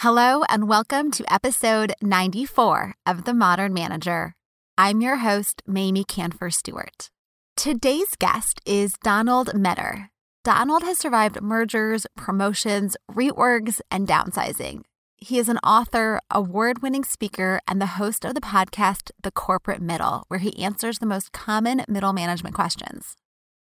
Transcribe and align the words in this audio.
Hello, 0.00 0.42
and 0.50 0.68
welcome 0.68 1.10
to 1.12 1.32
episode 1.32 1.94
94 2.02 2.96
of 3.06 3.24
The 3.24 3.32
Modern 3.32 3.72
Manager. 3.72 4.34
I'm 4.76 5.00
your 5.00 5.16
host, 5.16 5.62
Mamie 5.66 6.04
Kanfer 6.04 6.52
Stewart. 6.52 7.08
Today's 7.56 8.14
guest 8.14 8.60
is 8.66 8.92
Donald 9.02 9.54
Meador. 9.54 10.10
Donald 10.44 10.82
has 10.82 10.98
survived 10.98 11.40
mergers, 11.40 12.06
promotions, 12.14 12.98
reorgs, 13.10 13.80
and 13.90 14.06
downsizing. 14.06 14.82
He 15.16 15.38
is 15.38 15.48
an 15.48 15.56
author, 15.64 16.20
award 16.30 16.82
winning 16.82 17.02
speaker, 17.02 17.62
and 17.66 17.80
the 17.80 17.96
host 17.96 18.26
of 18.26 18.34
the 18.34 18.42
podcast, 18.42 19.12
The 19.22 19.30
Corporate 19.30 19.80
Middle, 19.80 20.24
where 20.28 20.40
he 20.40 20.62
answers 20.62 20.98
the 20.98 21.06
most 21.06 21.32
common 21.32 21.86
middle 21.88 22.12
management 22.12 22.54
questions. 22.54 23.16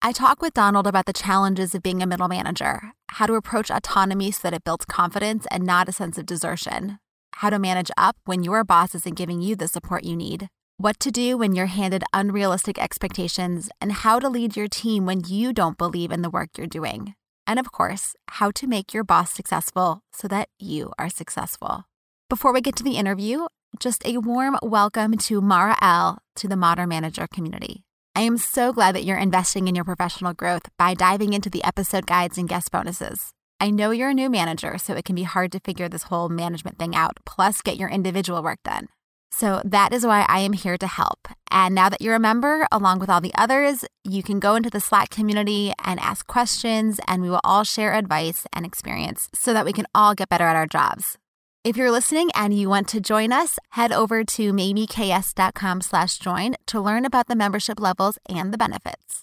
I 0.07 0.13
talk 0.13 0.43
with 0.43 0.53
Donald 0.53 0.87
about 0.87 1.07
the 1.07 1.15
challenges 1.15 1.75
of 1.75 1.83
being 1.83 2.03
a 2.03 2.07
middle 2.07 2.29
manager, 2.29 2.93
how 3.09 3.25
to 3.25 3.37
approach 3.37 3.71
autonomy 3.71 4.31
so 4.33 4.41
that 4.43 4.53
it 4.53 4.63
builds 4.63 4.85
confidence 4.85 5.47
and 5.51 5.65
not 5.65 5.89
a 5.89 5.93
sense 5.93 6.19
of 6.19 6.27
desertion, 6.27 6.99
how 7.37 7.49
to 7.49 7.59
manage 7.59 7.91
up 7.97 8.15
when 8.27 8.45
your 8.45 8.65
boss 8.65 8.95
isn't 8.95 9.17
giving 9.17 9.41
you 9.41 9.57
the 9.57 9.67
support 9.67 10.05
you 10.05 10.15
need, 10.15 10.49
what 10.77 11.01
to 11.01 11.11
do 11.11 11.39
when 11.39 11.55
you're 11.55 11.73
handed 11.81 12.05
unrealistic 12.13 12.79
expectations, 12.79 13.71
and 13.81 13.93
how 13.93 14.19
to 14.19 14.29
lead 14.29 14.59
your 14.59 14.69
team 14.69 15.07
when 15.07 15.23
you 15.27 15.55
don't 15.55 15.79
believe 15.79 16.13
in 16.13 16.21
the 16.21 16.29
work 16.29 16.51
you're 16.59 16.67
doing. 16.67 17.15
And 17.47 17.59
of 17.59 17.73
course, 17.73 18.15
how 18.29 18.51
to 18.51 18.67
make 18.67 18.93
your 18.93 19.05
boss 19.05 19.33
successful 19.33 20.03
so 20.13 20.29
that 20.29 20.51
you 20.59 20.93
are 20.99 21.09
successful. 21.09 21.87
Before 22.29 22.53
we 22.53 22.61
get 22.61 22.77
to 22.77 22.85
the 22.85 22.99
interview, 22.99 23.47
just 23.81 24.07
a 24.07 24.19
warm 24.19 24.59
welcome 24.63 25.17
to 25.17 25.41
Mara 25.41 25.79
L 25.81 26.19
to 26.35 26.47
the 26.47 26.57
Modern 26.57 26.91
Manager 26.91 27.27
community. 27.27 27.85
I 28.17 28.21
am 28.21 28.39
so 28.39 28.73
glad 28.73 28.95
that 28.95 29.05
you're 29.05 29.19
investing 29.19 29.67
in 29.67 29.75
your 29.75 29.85
professional 29.85 30.35
growth 30.35 30.69
by 30.79 30.95
diving 30.95 31.33
into 31.33 31.51
the 31.51 31.65
episode 31.65 32.07
guides 32.07 32.39
and 32.39 32.49
guest 32.49 32.71
bonuses. 32.71 33.33
I 33.59 33.71
know 33.71 33.91
you're 33.91 34.11
a 34.11 34.15
new 34.15 34.31
manager, 34.31 34.79
so 34.79 34.95
it 34.95 35.05
can 35.05 35.17
be 35.17 35.25
hard 35.25 35.51
to 35.51 35.59
figure 35.59 35.89
this 35.89 36.05
whole 36.05 36.29
management 36.29 36.79
thing 36.79 36.95
out, 36.95 37.19
plus 37.27 37.61
get 37.61 37.77
your 37.77 37.89
individual 37.89 38.41
work 38.41 38.61
done. 38.65 38.87
So 39.33 39.63
that 39.65 39.93
is 39.93 40.07
why 40.07 40.25
I 40.29 40.39
am 40.41 40.53
here 40.53 40.79
to 40.79 40.87
help. 40.87 41.27
And 41.51 41.75
now 41.75 41.89
that 41.89 42.01
you're 42.01 42.15
a 42.15 42.21
member, 42.21 42.69
along 42.71 43.01
with 43.01 43.11
all 43.11 43.21
the 43.21 43.35
others, 43.35 43.85
you 44.05 44.23
can 44.23 44.39
go 44.39 44.55
into 44.55 44.71
the 44.71 44.79
Slack 44.79 45.11
community 45.11 45.73
and 45.85 45.99
ask 45.99 46.25
questions, 46.29 47.01
and 47.09 47.21
we 47.21 47.31
will 47.31 47.41
all 47.43 47.65
share 47.65 47.95
advice 47.95 48.47
and 48.53 48.65
experience 48.65 49.29
so 49.35 49.53
that 49.53 49.65
we 49.65 49.73
can 49.73 49.87
all 49.93 50.15
get 50.15 50.29
better 50.29 50.47
at 50.47 50.55
our 50.55 50.69
jobs. 50.69 51.19
If 51.65 51.79
you're 51.79 51.91
listening 51.91 52.29
and 52.35 52.53
you 52.53 52.69
want 52.69 52.89
to 52.89 53.01
join 53.01 53.33
us, 53.33 53.59
head 53.71 53.91
over 53.91 54.23
to 54.23 54.53
mamieks.com 54.53 55.81
slash 55.81 56.19
join 56.19 56.57
to 56.67 56.79
learn 56.79 57.07
about 57.07 57.27
the 57.27 57.35
membership 57.35 57.81
levels 57.81 58.19
and 58.29 58.53
the 58.53 58.59
benefits. 58.59 59.23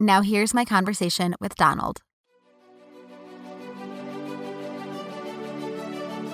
Now 0.00 0.22
here's 0.22 0.54
my 0.54 0.64
conversation 0.64 1.34
with 1.38 1.54
Donald. 1.54 2.00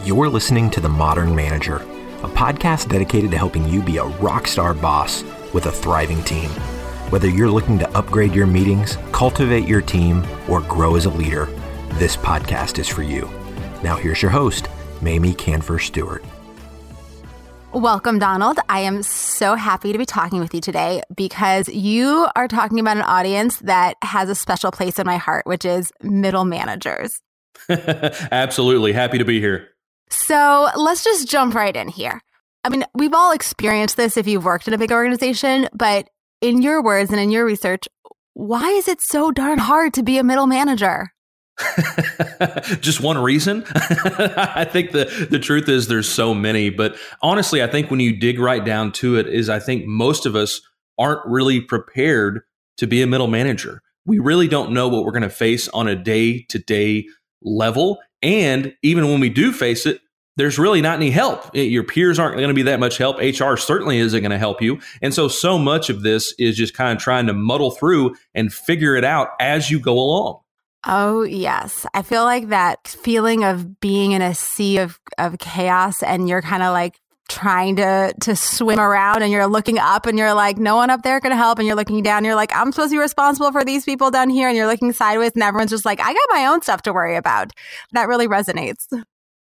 You're 0.04 0.28
listening 0.28 0.70
to 0.70 0.80
The 0.80 0.88
Modern 0.88 1.34
Manager, 1.34 1.78
a 2.22 2.28
podcast 2.28 2.88
dedicated 2.88 3.32
to 3.32 3.36
helping 3.36 3.68
you 3.68 3.82
be 3.82 3.96
a 3.96 4.04
rock 4.04 4.46
star 4.46 4.74
boss 4.74 5.24
with 5.52 5.66
a 5.66 5.72
thriving 5.72 6.22
team. 6.22 6.50
Whether 7.10 7.28
you're 7.28 7.50
looking 7.50 7.80
to 7.80 7.98
upgrade 7.98 8.32
your 8.32 8.46
meetings, 8.46 8.96
cultivate 9.10 9.66
your 9.66 9.80
team, 9.80 10.24
or 10.48 10.60
grow 10.60 10.94
as 10.94 11.06
a 11.06 11.10
leader, 11.10 11.46
this 11.94 12.16
podcast 12.16 12.78
is 12.78 12.86
for 12.86 13.02
you. 13.02 13.28
Now 13.82 13.96
here's 13.96 14.22
your 14.22 14.30
host, 14.30 14.68
Mamie 15.02 15.34
Kanfer 15.34 15.80
Stewart. 15.80 16.24
Welcome, 17.72 18.18
Donald. 18.18 18.58
I 18.68 18.80
am 18.80 19.02
so 19.02 19.54
happy 19.54 19.92
to 19.92 19.98
be 19.98 20.06
talking 20.06 20.40
with 20.40 20.54
you 20.54 20.60
today 20.60 21.02
because 21.14 21.68
you 21.68 22.26
are 22.34 22.48
talking 22.48 22.80
about 22.80 22.96
an 22.96 23.02
audience 23.02 23.58
that 23.58 23.96
has 24.02 24.30
a 24.30 24.34
special 24.34 24.70
place 24.70 24.98
in 24.98 25.06
my 25.06 25.18
heart, 25.18 25.46
which 25.46 25.66
is 25.66 25.92
middle 26.02 26.46
managers. 26.46 27.20
Absolutely. 27.68 28.94
Happy 28.94 29.18
to 29.18 29.24
be 29.24 29.38
here. 29.38 29.68
So 30.08 30.68
let's 30.76 31.04
just 31.04 31.28
jump 31.28 31.54
right 31.54 31.76
in 31.76 31.88
here. 31.88 32.22
I 32.64 32.70
mean, 32.70 32.84
we've 32.94 33.14
all 33.14 33.32
experienced 33.32 33.96
this 33.96 34.16
if 34.16 34.26
you've 34.26 34.44
worked 34.44 34.66
in 34.66 34.74
a 34.74 34.78
big 34.78 34.90
organization, 34.90 35.68
but 35.74 36.08
in 36.40 36.62
your 36.62 36.82
words 36.82 37.10
and 37.10 37.20
in 37.20 37.30
your 37.30 37.44
research, 37.44 37.86
why 38.32 38.68
is 38.70 38.88
it 38.88 39.00
so 39.02 39.30
darn 39.30 39.58
hard 39.58 39.94
to 39.94 40.02
be 40.02 40.18
a 40.18 40.24
middle 40.24 40.46
manager? 40.46 41.12
just 42.80 43.00
one 43.00 43.18
reason? 43.18 43.64
I 43.74 44.66
think 44.70 44.92
the 44.92 45.26
the 45.30 45.38
truth 45.38 45.68
is 45.68 45.88
there's 45.88 46.08
so 46.08 46.34
many 46.34 46.70
but 46.70 46.96
honestly 47.22 47.62
i 47.62 47.66
think 47.66 47.90
when 47.90 48.00
you 48.00 48.16
dig 48.16 48.38
right 48.38 48.64
down 48.64 48.92
to 48.92 49.16
it 49.16 49.26
is 49.26 49.48
i 49.48 49.58
think 49.58 49.86
most 49.86 50.26
of 50.26 50.36
us 50.36 50.60
aren't 50.98 51.24
really 51.26 51.60
prepared 51.60 52.42
to 52.76 52.86
be 52.86 53.02
a 53.02 53.06
middle 53.06 53.28
manager. 53.28 53.82
We 54.06 54.18
really 54.18 54.48
don't 54.48 54.72
know 54.72 54.88
what 54.88 55.04
we're 55.04 55.12
going 55.12 55.22
to 55.22 55.30
face 55.30 55.68
on 55.68 55.86
a 55.86 55.94
day 55.94 56.42
to 56.48 56.58
day 56.58 57.06
level 57.42 57.98
and 58.22 58.74
even 58.82 59.06
when 59.06 59.20
we 59.20 59.28
do 59.28 59.52
face 59.52 59.86
it 59.86 60.00
there's 60.36 60.58
really 60.58 60.80
not 60.80 60.96
any 60.96 61.10
help. 61.10 61.50
Your 61.52 61.82
peers 61.82 62.16
aren't 62.16 62.36
going 62.36 62.46
to 62.46 62.54
be 62.54 62.62
that 62.62 62.78
much 62.78 62.96
help. 62.96 63.18
Hr 63.18 63.56
certainly 63.56 63.98
isn't 63.98 64.20
going 64.20 64.30
to 64.30 64.38
help 64.38 64.62
you. 64.62 64.78
And 65.02 65.12
so 65.12 65.26
so 65.26 65.58
much 65.58 65.90
of 65.90 66.02
this 66.02 66.32
is 66.38 66.56
just 66.56 66.74
kind 66.74 66.96
of 66.96 67.02
trying 67.02 67.26
to 67.26 67.32
muddle 67.32 67.72
through 67.72 68.14
and 68.34 68.52
figure 68.52 68.94
it 68.94 69.02
out 69.02 69.30
as 69.40 69.68
you 69.68 69.80
go 69.80 69.94
along 69.94 70.38
Oh, 70.88 71.24
yes. 71.24 71.86
I 71.94 72.02
feel 72.02 72.24
like 72.24 72.50
that 72.50 72.88
feeling 72.88 73.44
of 73.44 73.80
being 73.80 74.12
in 74.12 74.22
a 74.22 74.34
sea 74.34 74.78
of, 74.78 75.00
of 75.18 75.38
chaos 75.38 76.02
and 76.04 76.28
you're 76.28 76.42
kind 76.42 76.62
of 76.64 76.72
like 76.74 77.00
trying 77.30 77.76
to 77.76 78.14
to 78.22 78.36
swim 78.36 78.80
around 78.80 79.22
and 79.22 79.32
you're 79.32 79.48
looking 79.48 79.78
up 79.78 80.06
and 80.06 80.18
you're 80.18 80.34
like 80.34 80.58
no 80.58 80.76
one 80.76 80.90
up 80.90 81.02
there 81.02 81.20
can 81.20 81.32
help 81.32 81.58
and 81.58 81.66
you're 81.66 81.76
looking 81.76 82.02
down 82.02 82.24
you're 82.24 82.36
like 82.36 82.52
I'm 82.54 82.72
supposed 82.72 82.90
to 82.92 82.96
be 82.96 83.00
responsible 83.00 83.52
for 83.52 83.64
these 83.64 83.84
people 83.86 84.12
down 84.12 84.30
here 84.30 84.48
and 84.48 84.56
you're 84.56 84.66
looking 84.68 84.92
sideways 84.94 85.32
and 85.34 85.42
everyone's 85.42 85.70
just 85.70 85.86
like 85.86 86.00
I 86.00 86.14
got 86.14 86.26
my 86.30 86.46
own 86.46 86.62
stuff 86.62 86.82
to 86.84 86.92
worry 86.94 87.16
about. 87.16 87.52
That 87.92 88.08
really 88.08 88.28
resonates. 88.28 88.86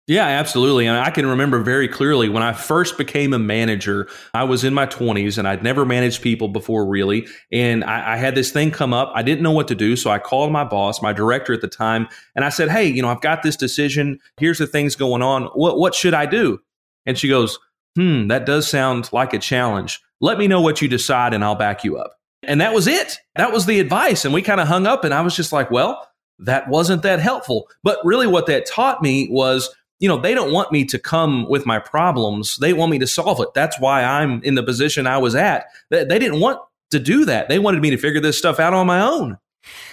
Yeah, 0.06 0.26
absolutely. 0.26 0.86
And 0.86 0.98
I 0.98 1.08
can 1.10 1.24
remember 1.24 1.60
very 1.60 1.88
clearly 1.88 2.28
when 2.28 2.42
I 2.42 2.52
first 2.52 2.98
became 2.98 3.32
a 3.32 3.38
manager, 3.38 4.06
I 4.34 4.44
was 4.44 4.62
in 4.62 4.74
my 4.74 4.86
20s 4.86 5.38
and 5.38 5.48
I'd 5.48 5.62
never 5.62 5.86
managed 5.86 6.20
people 6.20 6.48
before, 6.48 6.86
really. 6.86 7.26
And 7.50 7.82
I, 7.84 8.12
I, 8.12 8.16
had 8.18 8.34
this 8.34 8.52
thing 8.52 8.70
come 8.70 8.92
up. 8.92 9.10
I 9.14 9.22
didn't 9.22 9.42
know 9.42 9.52
what 9.52 9.66
to 9.68 9.74
do. 9.74 9.96
So 9.96 10.10
I 10.10 10.18
called 10.18 10.52
my 10.52 10.62
boss, 10.62 11.00
my 11.00 11.14
director 11.14 11.54
at 11.54 11.62
the 11.62 11.68
time, 11.68 12.06
and 12.36 12.44
I 12.44 12.50
said, 12.50 12.68
Hey, 12.68 12.86
you 12.86 13.00
know, 13.00 13.08
I've 13.08 13.22
got 13.22 13.42
this 13.42 13.56
decision. 13.56 14.18
Here's 14.36 14.58
the 14.58 14.66
things 14.66 14.94
going 14.94 15.22
on. 15.22 15.44
What, 15.54 15.78
what 15.78 15.94
should 15.94 16.12
I 16.12 16.26
do? 16.26 16.60
And 17.06 17.16
she 17.16 17.28
goes, 17.28 17.58
Hmm, 17.96 18.28
that 18.28 18.44
does 18.44 18.68
sound 18.68 19.08
like 19.10 19.32
a 19.32 19.38
challenge. 19.38 20.02
Let 20.20 20.36
me 20.36 20.48
know 20.48 20.60
what 20.60 20.82
you 20.82 20.88
decide 20.88 21.32
and 21.32 21.42
I'll 21.42 21.54
back 21.54 21.82
you 21.82 21.96
up. 21.96 22.12
And 22.42 22.60
that 22.60 22.74
was 22.74 22.86
it. 22.86 23.20
That 23.36 23.52
was 23.52 23.64
the 23.64 23.80
advice. 23.80 24.26
And 24.26 24.34
we 24.34 24.42
kind 24.42 24.60
of 24.60 24.68
hung 24.68 24.86
up 24.86 25.04
and 25.04 25.14
I 25.14 25.22
was 25.22 25.34
just 25.34 25.50
like, 25.50 25.70
Well, 25.70 26.06
that 26.40 26.68
wasn't 26.68 27.02
that 27.02 27.20
helpful. 27.20 27.68
But 27.82 28.04
really, 28.04 28.26
what 28.26 28.46
that 28.46 28.66
taught 28.66 29.00
me 29.00 29.28
was, 29.30 29.74
you 30.00 30.08
know, 30.08 30.18
they 30.18 30.34
don't 30.34 30.52
want 30.52 30.72
me 30.72 30.84
to 30.86 30.98
come 30.98 31.48
with 31.48 31.66
my 31.66 31.78
problems. 31.78 32.56
They 32.58 32.72
want 32.72 32.90
me 32.90 32.98
to 32.98 33.06
solve 33.06 33.40
it. 33.40 33.54
That's 33.54 33.78
why 33.78 34.02
I'm 34.02 34.42
in 34.42 34.54
the 34.54 34.62
position 34.62 35.06
I 35.06 35.18
was 35.18 35.34
at. 35.34 35.66
They, 35.90 36.04
didn't 36.04 36.40
want 36.40 36.60
to 36.90 36.98
do 36.98 37.24
that. 37.24 37.48
They 37.48 37.58
wanted 37.58 37.80
me 37.80 37.90
to 37.90 37.96
figure 37.96 38.20
this 38.20 38.38
stuff 38.38 38.58
out 38.58 38.74
on 38.74 38.86
my 38.86 39.00
own. 39.00 39.38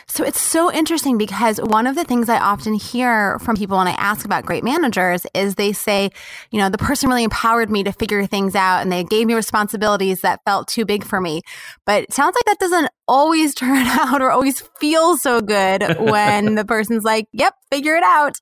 So 0.08 0.26
it's 0.26 0.42
so 0.42 0.72
interesting 0.72 1.18
because 1.18 1.60
one 1.62 1.88
of 1.88 1.96
the 1.96 2.04
things 2.04 2.28
I 2.28 2.40
often 2.40 2.74
hear 2.74 3.40
from 3.40 3.56
people 3.56 3.78
when 3.78 3.88
I 3.88 3.92
ask 3.92 4.26
about 4.26 4.46
great 4.46 4.64
managers 4.64 5.26
is 5.34 5.56
they 5.56 5.72
say, 5.72 6.10
you 6.52 6.60
know, 6.60 6.70
the 6.70 6.78
person 6.78 7.08
really 7.08 7.24
empowered 7.24 7.70
me 7.70 7.84
to 7.84 7.94
figure 7.94 8.26
things 8.26 8.56
out 8.56 8.82
and 8.82 8.92
they 8.92 9.04
gave 9.06 9.28
me 9.28 9.34
responsibilities 9.34 10.22
that 10.22 10.42
felt 10.46 10.68
too 10.68 10.86
big 10.86 11.06
for 11.06 11.22
me. 11.22 11.42
But 11.86 12.04
it 12.04 12.14
sounds 12.14 12.36
like 12.36 12.46
that 12.46 12.60
doesn't 12.60 12.90
always 13.08 13.56
turn 13.56 13.88
out 13.88 14.22
or 14.22 14.32
always 14.32 14.62
feel 14.80 15.16
so 15.18 15.40
good 15.42 15.98
when 16.00 16.56
the 16.56 16.66
person's 16.66 17.04
like, 17.04 17.28
yep, 17.32 17.54
figure 17.72 17.96
it 17.96 18.04
out. 18.04 18.36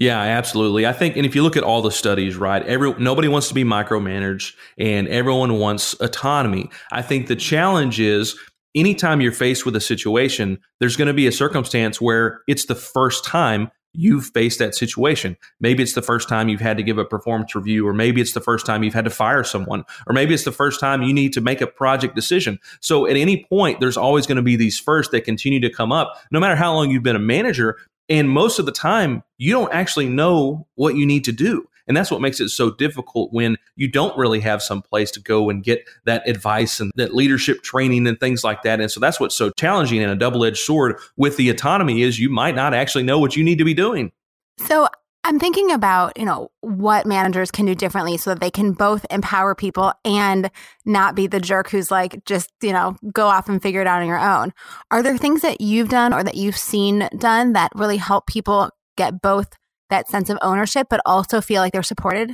Yeah, 0.00 0.18
absolutely. 0.18 0.86
I 0.86 0.94
think, 0.94 1.16
and 1.16 1.26
if 1.26 1.34
you 1.34 1.42
look 1.42 1.58
at 1.58 1.62
all 1.62 1.82
the 1.82 1.90
studies, 1.90 2.34
right, 2.34 2.66
every 2.66 2.94
nobody 2.94 3.28
wants 3.28 3.48
to 3.48 3.54
be 3.54 3.64
micromanaged, 3.64 4.54
and 4.78 5.06
everyone 5.08 5.58
wants 5.58 5.94
autonomy. 6.00 6.70
I 6.90 7.02
think 7.02 7.26
the 7.26 7.36
challenge 7.36 8.00
is 8.00 8.34
anytime 8.74 9.20
you're 9.20 9.30
faced 9.30 9.66
with 9.66 9.76
a 9.76 9.80
situation, 9.80 10.58
there's 10.80 10.96
going 10.96 11.08
to 11.08 11.14
be 11.14 11.26
a 11.26 11.32
circumstance 11.32 12.00
where 12.00 12.40
it's 12.48 12.64
the 12.64 12.74
first 12.74 13.26
time 13.26 13.70
you've 13.92 14.24
faced 14.26 14.58
that 14.60 14.74
situation. 14.74 15.36
Maybe 15.60 15.82
it's 15.82 15.94
the 15.94 16.00
first 16.00 16.30
time 16.30 16.48
you've 16.48 16.60
had 16.60 16.78
to 16.78 16.82
give 16.82 16.96
a 16.96 17.04
performance 17.04 17.54
review, 17.54 17.86
or 17.86 17.92
maybe 17.92 18.22
it's 18.22 18.32
the 18.32 18.40
first 18.40 18.64
time 18.64 18.82
you've 18.82 18.94
had 18.94 19.04
to 19.04 19.10
fire 19.10 19.44
someone, 19.44 19.84
or 20.06 20.14
maybe 20.14 20.32
it's 20.32 20.44
the 20.44 20.52
first 20.52 20.80
time 20.80 21.02
you 21.02 21.12
need 21.12 21.34
to 21.34 21.42
make 21.42 21.60
a 21.60 21.66
project 21.66 22.14
decision. 22.14 22.58
So 22.80 23.06
at 23.06 23.16
any 23.16 23.44
point, 23.44 23.80
there's 23.80 23.98
always 23.98 24.26
going 24.26 24.36
to 24.36 24.42
be 24.42 24.56
these 24.56 24.78
first 24.78 25.10
that 25.10 25.24
continue 25.24 25.60
to 25.60 25.70
come 25.70 25.92
up. 25.92 26.14
No 26.30 26.40
matter 26.40 26.56
how 26.56 26.72
long 26.72 26.90
you've 26.90 27.02
been 27.02 27.16
a 27.16 27.18
manager, 27.18 27.76
and 28.10 28.28
most 28.28 28.58
of 28.58 28.66
the 28.66 28.72
time, 28.72 29.22
you 29.38 29.52
don't 29.52 29.72
actually 29.72 30.08
know 30.08 30.66
what 30.74 30.96
you 30.96 31.06
need 31.06 31.24
to 31.24 31.32
do. 31.32 31.66
And 31.86 31.96
that's 31.96 32.10
what 32.10 32.20
makes 32.20 32.40
it 32.40 32.50
so 32.50 32.70
difficult 32.70 33.32
when 33.32 33.56
you 33.74 33.88
don't 33.88 34.16
really 34.16 34.40
have 34.40 34.62
some 34.62 34.82
place 34.82 35.10
to 35.12 35.20
go 35.20 35.50
and 35.50 35.64
get 35.64 35.88
that 36.04 36.28
advice 36.28 36.78
and 36.78 36.92
that 36.96 37.14
leadership 37.14 37.62
training 37.62 38.06
and 38.06 38.18
things 38.20 38.44
like 38.44 38.62
that. 38.62 38.80
And 38.80 38.90
so 38.90 39.00
that's 39.00 39.18
what's 39.18 39.34
so 39.34 39.50
challenging 39.58 40.02
and 40.02 40.12
a 40.12 40.16
double 40.16 40.44
edged 40.44 40.58
sword 40.58 40.98
with 41.16 41.36
the 41.36 41.50
autonomy 41.50 42.02
is 42.02 42.18
you 42.18 42.30
might 42.30 42.54
not 42.54 42.74
actually 42.74 43.04
know 43.04 43.18
what 43.18 43.34
you 43.34 43.42
need 43.42 43.58
to 43.58 43.64
be 43.64 43.74
doing. 43.74 44.12
So 44.58 44.88
I'm 45.22 45.38
thinking 45.38 45.70
about, 45.70 46.18
you 46.18 46.24
know, 46.24 46.50
what 46.60 47.06
managers 47.06 47.50
can 47.50 47.66
do 47.66 47.74
differently 47.74 48.16
so 48.16 48.30
that 48.30 48.40
they 48.40 48.50
can 48.50 48.72
both 48.72 49.04
empower 49.10 49.54
people 49.54 49.92
and 50.04 50.50
not 50.86 51.14
be 51.14 51.26
the 51.26 51.40
jerk 51.40 51.68
who's 51.68 51.90
like, 51.90 52.24
just, 52.24 52.50
you 52.62 52.72
know, 52.72 52.96
go 53.12 53.26
off 53.26 53.48
and 53.48 53.60
figure 53.60 53.82
it 53.82 53.86
out 53.86 54.00
on 54.00 54.08
your 54.08 54.18
own. 54.18 54.52
Are 54.90 55.02
there 55.02 55.18
things 55.18 55.42
that 55.42 55.60
you've 55.60 55.90
done 55.90 56.14
or 56.14 56.24
that 56.24 56.36
you've 56.36 56.56
seen 56.56 57.06
done 57.18 57.52
that 57.52 57.70
really 57.74 57.98
help 57.98 58.26
people 58.26 58.70
get 58.96 59.20
both 59.20 59.48
that 59.90 60.08
sense 60.08 60.30
of 60.30 60.38
ownership, 60.40 60.86
but 60.88 61.02
also 61.04 61.42
feel 61.42 61.60
like 61.60 61.74
they're 61.74 61.82
supported? 61.82 62.32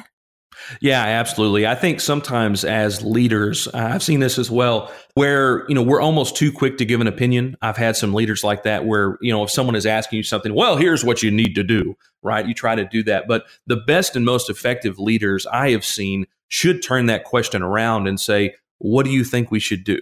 Yeah, 0.80 1.02
absolutely. 1.02 1.66
I 1.66 1.74
think 1.74 2.00
sometimes 2.00 2.64
as 2.64 3.02
leaders, 3.02 3.68
uh, 3.68 3.90
I've 3.92 4.02
seen 4.02 4.20
this 4.20 4.38
as 4.38 4.50
well, 4.50 4.92
where, 5.14 5.64
you 5.68 5.74
know, 5.74 5.82
we're 5.82 6.00
almost 6.00 6.36
too 6.36 6.52
quick 6.52 6.78
to 6.78 6.84
give 6.84 7.00
an 7.00 7.06
opinion. 7.06 7.56
I've 7.62 7.76
had 7.76 7.96
some 7.96 8.14
leaders 8.14 8.42
like 8.42 8.64
that 8.64 8.84
where, 8.84 9.18
you 9.20 9.32
know, 9.32 9.42
if 9.42 9.50
someone 9.50 9.76
is 9.76 9.86
asking 9.86 10.18
you 10.18 10.22
something, 10.22 10.54
well, 10.54 10.76
here's 10.76 11.04
what 11.04 11.22
you 11.22 11.30
need 11.30 11.54
to 11.54 11.62
do, 11.62 11.96
right? 12.22 12.46
You 12.46 12.54
try 12.54 12.74
to 12.74 12.84
do 12.84 13.02
that. 13.04 13.28
But 13.28 13.46
the 13.66 13.76
best 13.76 14.16
and 14.16 14.24
most 14.24 14.50
effective 14.50 14.98
leaders 14.98 15.46
I 15.46 15.70
have 15.70 15.84
seen 15.84 16.26
should 16.48 16.82
turn 16.82 17.06
that 17.06 17.24
question 17.24 17.62
around 17.62 18.06
and 18.06 18.20
say, 18.20 18.54
what 18.78 19.04
do 19.04 19.10
you 19.10 19.24
think 19.24 19.50
we 19.50 19.60
should 19.60 19.84
do? 19.84 20.00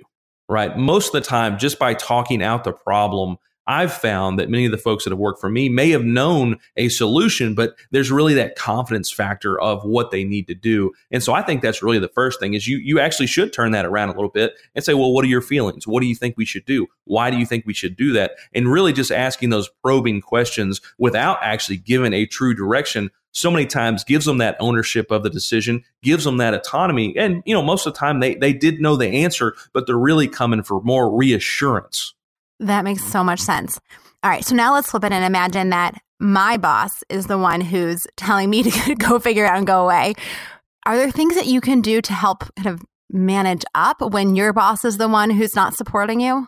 Right? 0.48 0.76
Most 0.76 1.14
of 1.14 1.22
the 1.22 1.28
time, 1.28 1.58
just 1.58 1.78
by 1.78 1.94
talking 1.94 2.42
out 2.42 2.64
the 2.64 2.72
problem, 2.72 3.38
I've 3.66 3.92
found 3.92 4.38
that 4.38 4.50
many 4.50 4.66
of 4.66 4.72
the 4.72 4.78
folks 4.78 5.04
that 5.04 5.10
have 5.10 5.18
worked 5.18 5.40
for 5.40 5.48
me 5.48 5.68
may 5.68 5.90
have 5.90 6.04
known 6.04 6.58
a 6.76 6.88
solution, 6.88 7.54
but 7.54 7.74
there's 7.90 8.10
really 8.10 8.34
that 8.34 8.56
confidence 8.56 9.10
factor 9.10 9.60
of 9.60 9.84
what 9.84 10.10
they 10.10 10.24
need 10.24 10.46
to 10.48 10.54
do. 10.54 10.92
And 11.10 11.22
so 11.22 11.32
I 11.32 11.42
think 11.42 11.62
that's 11.62 11.82
really 11.82 11.98
the 11.98 12.08
first 12.08 12.40
thing 12.40 12.54
is 12.54 12.68
you 12.68 12.78
you 12.78 13.00
actually 13.00 13.26
should 13.26 13.52
turn 13.52 13.72
that 13.72 13.86
around 13.86 14.10
a 14.10 14.14
little 14.14 14.30
bit 14.30 14.54
and 14.74 14.84
say, 14.84 14.94
well, 14.94 15.12
what 15.12 15.24
are 15.24 15.28
your 15.28 15.40
feelings? 15.40 15.86
What 15.86 16.00
do 16.00 16.06
you 16.06 16.14
think 16.14 16.36
we 16.36 16.44
should 16.44 16.64
do? 16.64 16.86
Why 17.04 17.30
do 17.30 17.38
you 17.38 17.46
think 17.46 17.64
we 17.66 17.74
should 17.74 17.96
do 17.96 18.12
that? 18.12 18.32
And 18.54 18.70
really 18.70 18.92
just 18.92 19.10
asking 19.10 19.50
those 19.50 19.68
probing 19.82 20.20
questions 20.20 20.80
without 20.98 21.38
actually 21.42 21.78
giving 21.78 22.12
a 22.12 22.26
true 22.26 22.54
direction 22.54 23.10
so 23.34 23.50
many 23.50 23.66
times 23.66 24.04
gives 24.04 24.26
them 24.26 24.38
that 24.38 24.56
ownership 24.60 25.10
of 25.10 25.24
the 25.24 25.30
decision, 25.30 25.82
gives 26.02 26.24
them 26.24 26.36
that 26.36 26.54
autonomy. 26.54 27.16
And, 27.16 27.42
you 27.44 27.52
know, 27.52 27.62
most 27.62 27.84
of 27.84 27.92
the 27.92 27.98
time 27.98 28.20
they, 28.20 28.36
they 28.36 28.52
did 28.52 28.80
know 28.80 28.96
the 28.96 29.08
answer, 29.08 29.56
but 29.72 29.86
they're 29.86 29.98
really 29.98 30.28
coming 30.28 30.62
for 30.62 30.80
more 30.82 31.14
reassurance. 31.14 32.14
That 32.60 32.84
makes 32.84 33.04
so 33.04 33.24
much 33.24 33.40
sense. 33.40 33.80
All 34.22 34.30
right. 34.30 34.44
So 34.44 34.54
now 34.54 34.74
let's 34.74 34.90
flip 34.90 35.04
it 35.04 35.12
and 35.12 35.24
imagine 35.24 35.70
that 35.70 36.00
my 36.20 36.56
boss 36.56 37.02
is 37.08 37.26
the 37.26 37.38
one 37.38 37.60
who's 37.60 38.06
telling 38.16 38.50
me 38.50 38.62
to 38.70 38.94
go 38.94 39.18
figure 39.18 39.46
out 39.46 39.58
and 39.58 39.66
go 39.66 39.84
away. 39.84 40.14
Are 40.86 40.96
there 40.96 41.10
things 41.10 41.34
that 41.34 41.46
you 41.46 41.60
can 41.60 41.80
do 41.80 42.00
to 42.02 42.12
help 42.12 42.44
kind 42.56 42.68
of 42.68 42.82
manage 43.10 43.64
up 43.74 44.00
when 44.00 44.36
your 44.36 44.52
boss 44.52 44.84
is 44.84 44.98
the 44.98 45.08
one 45.08 45.30
who's 45.30 45.54
not 45.54 45.74
supporting 45.74 46.20
you? 46.20 46.46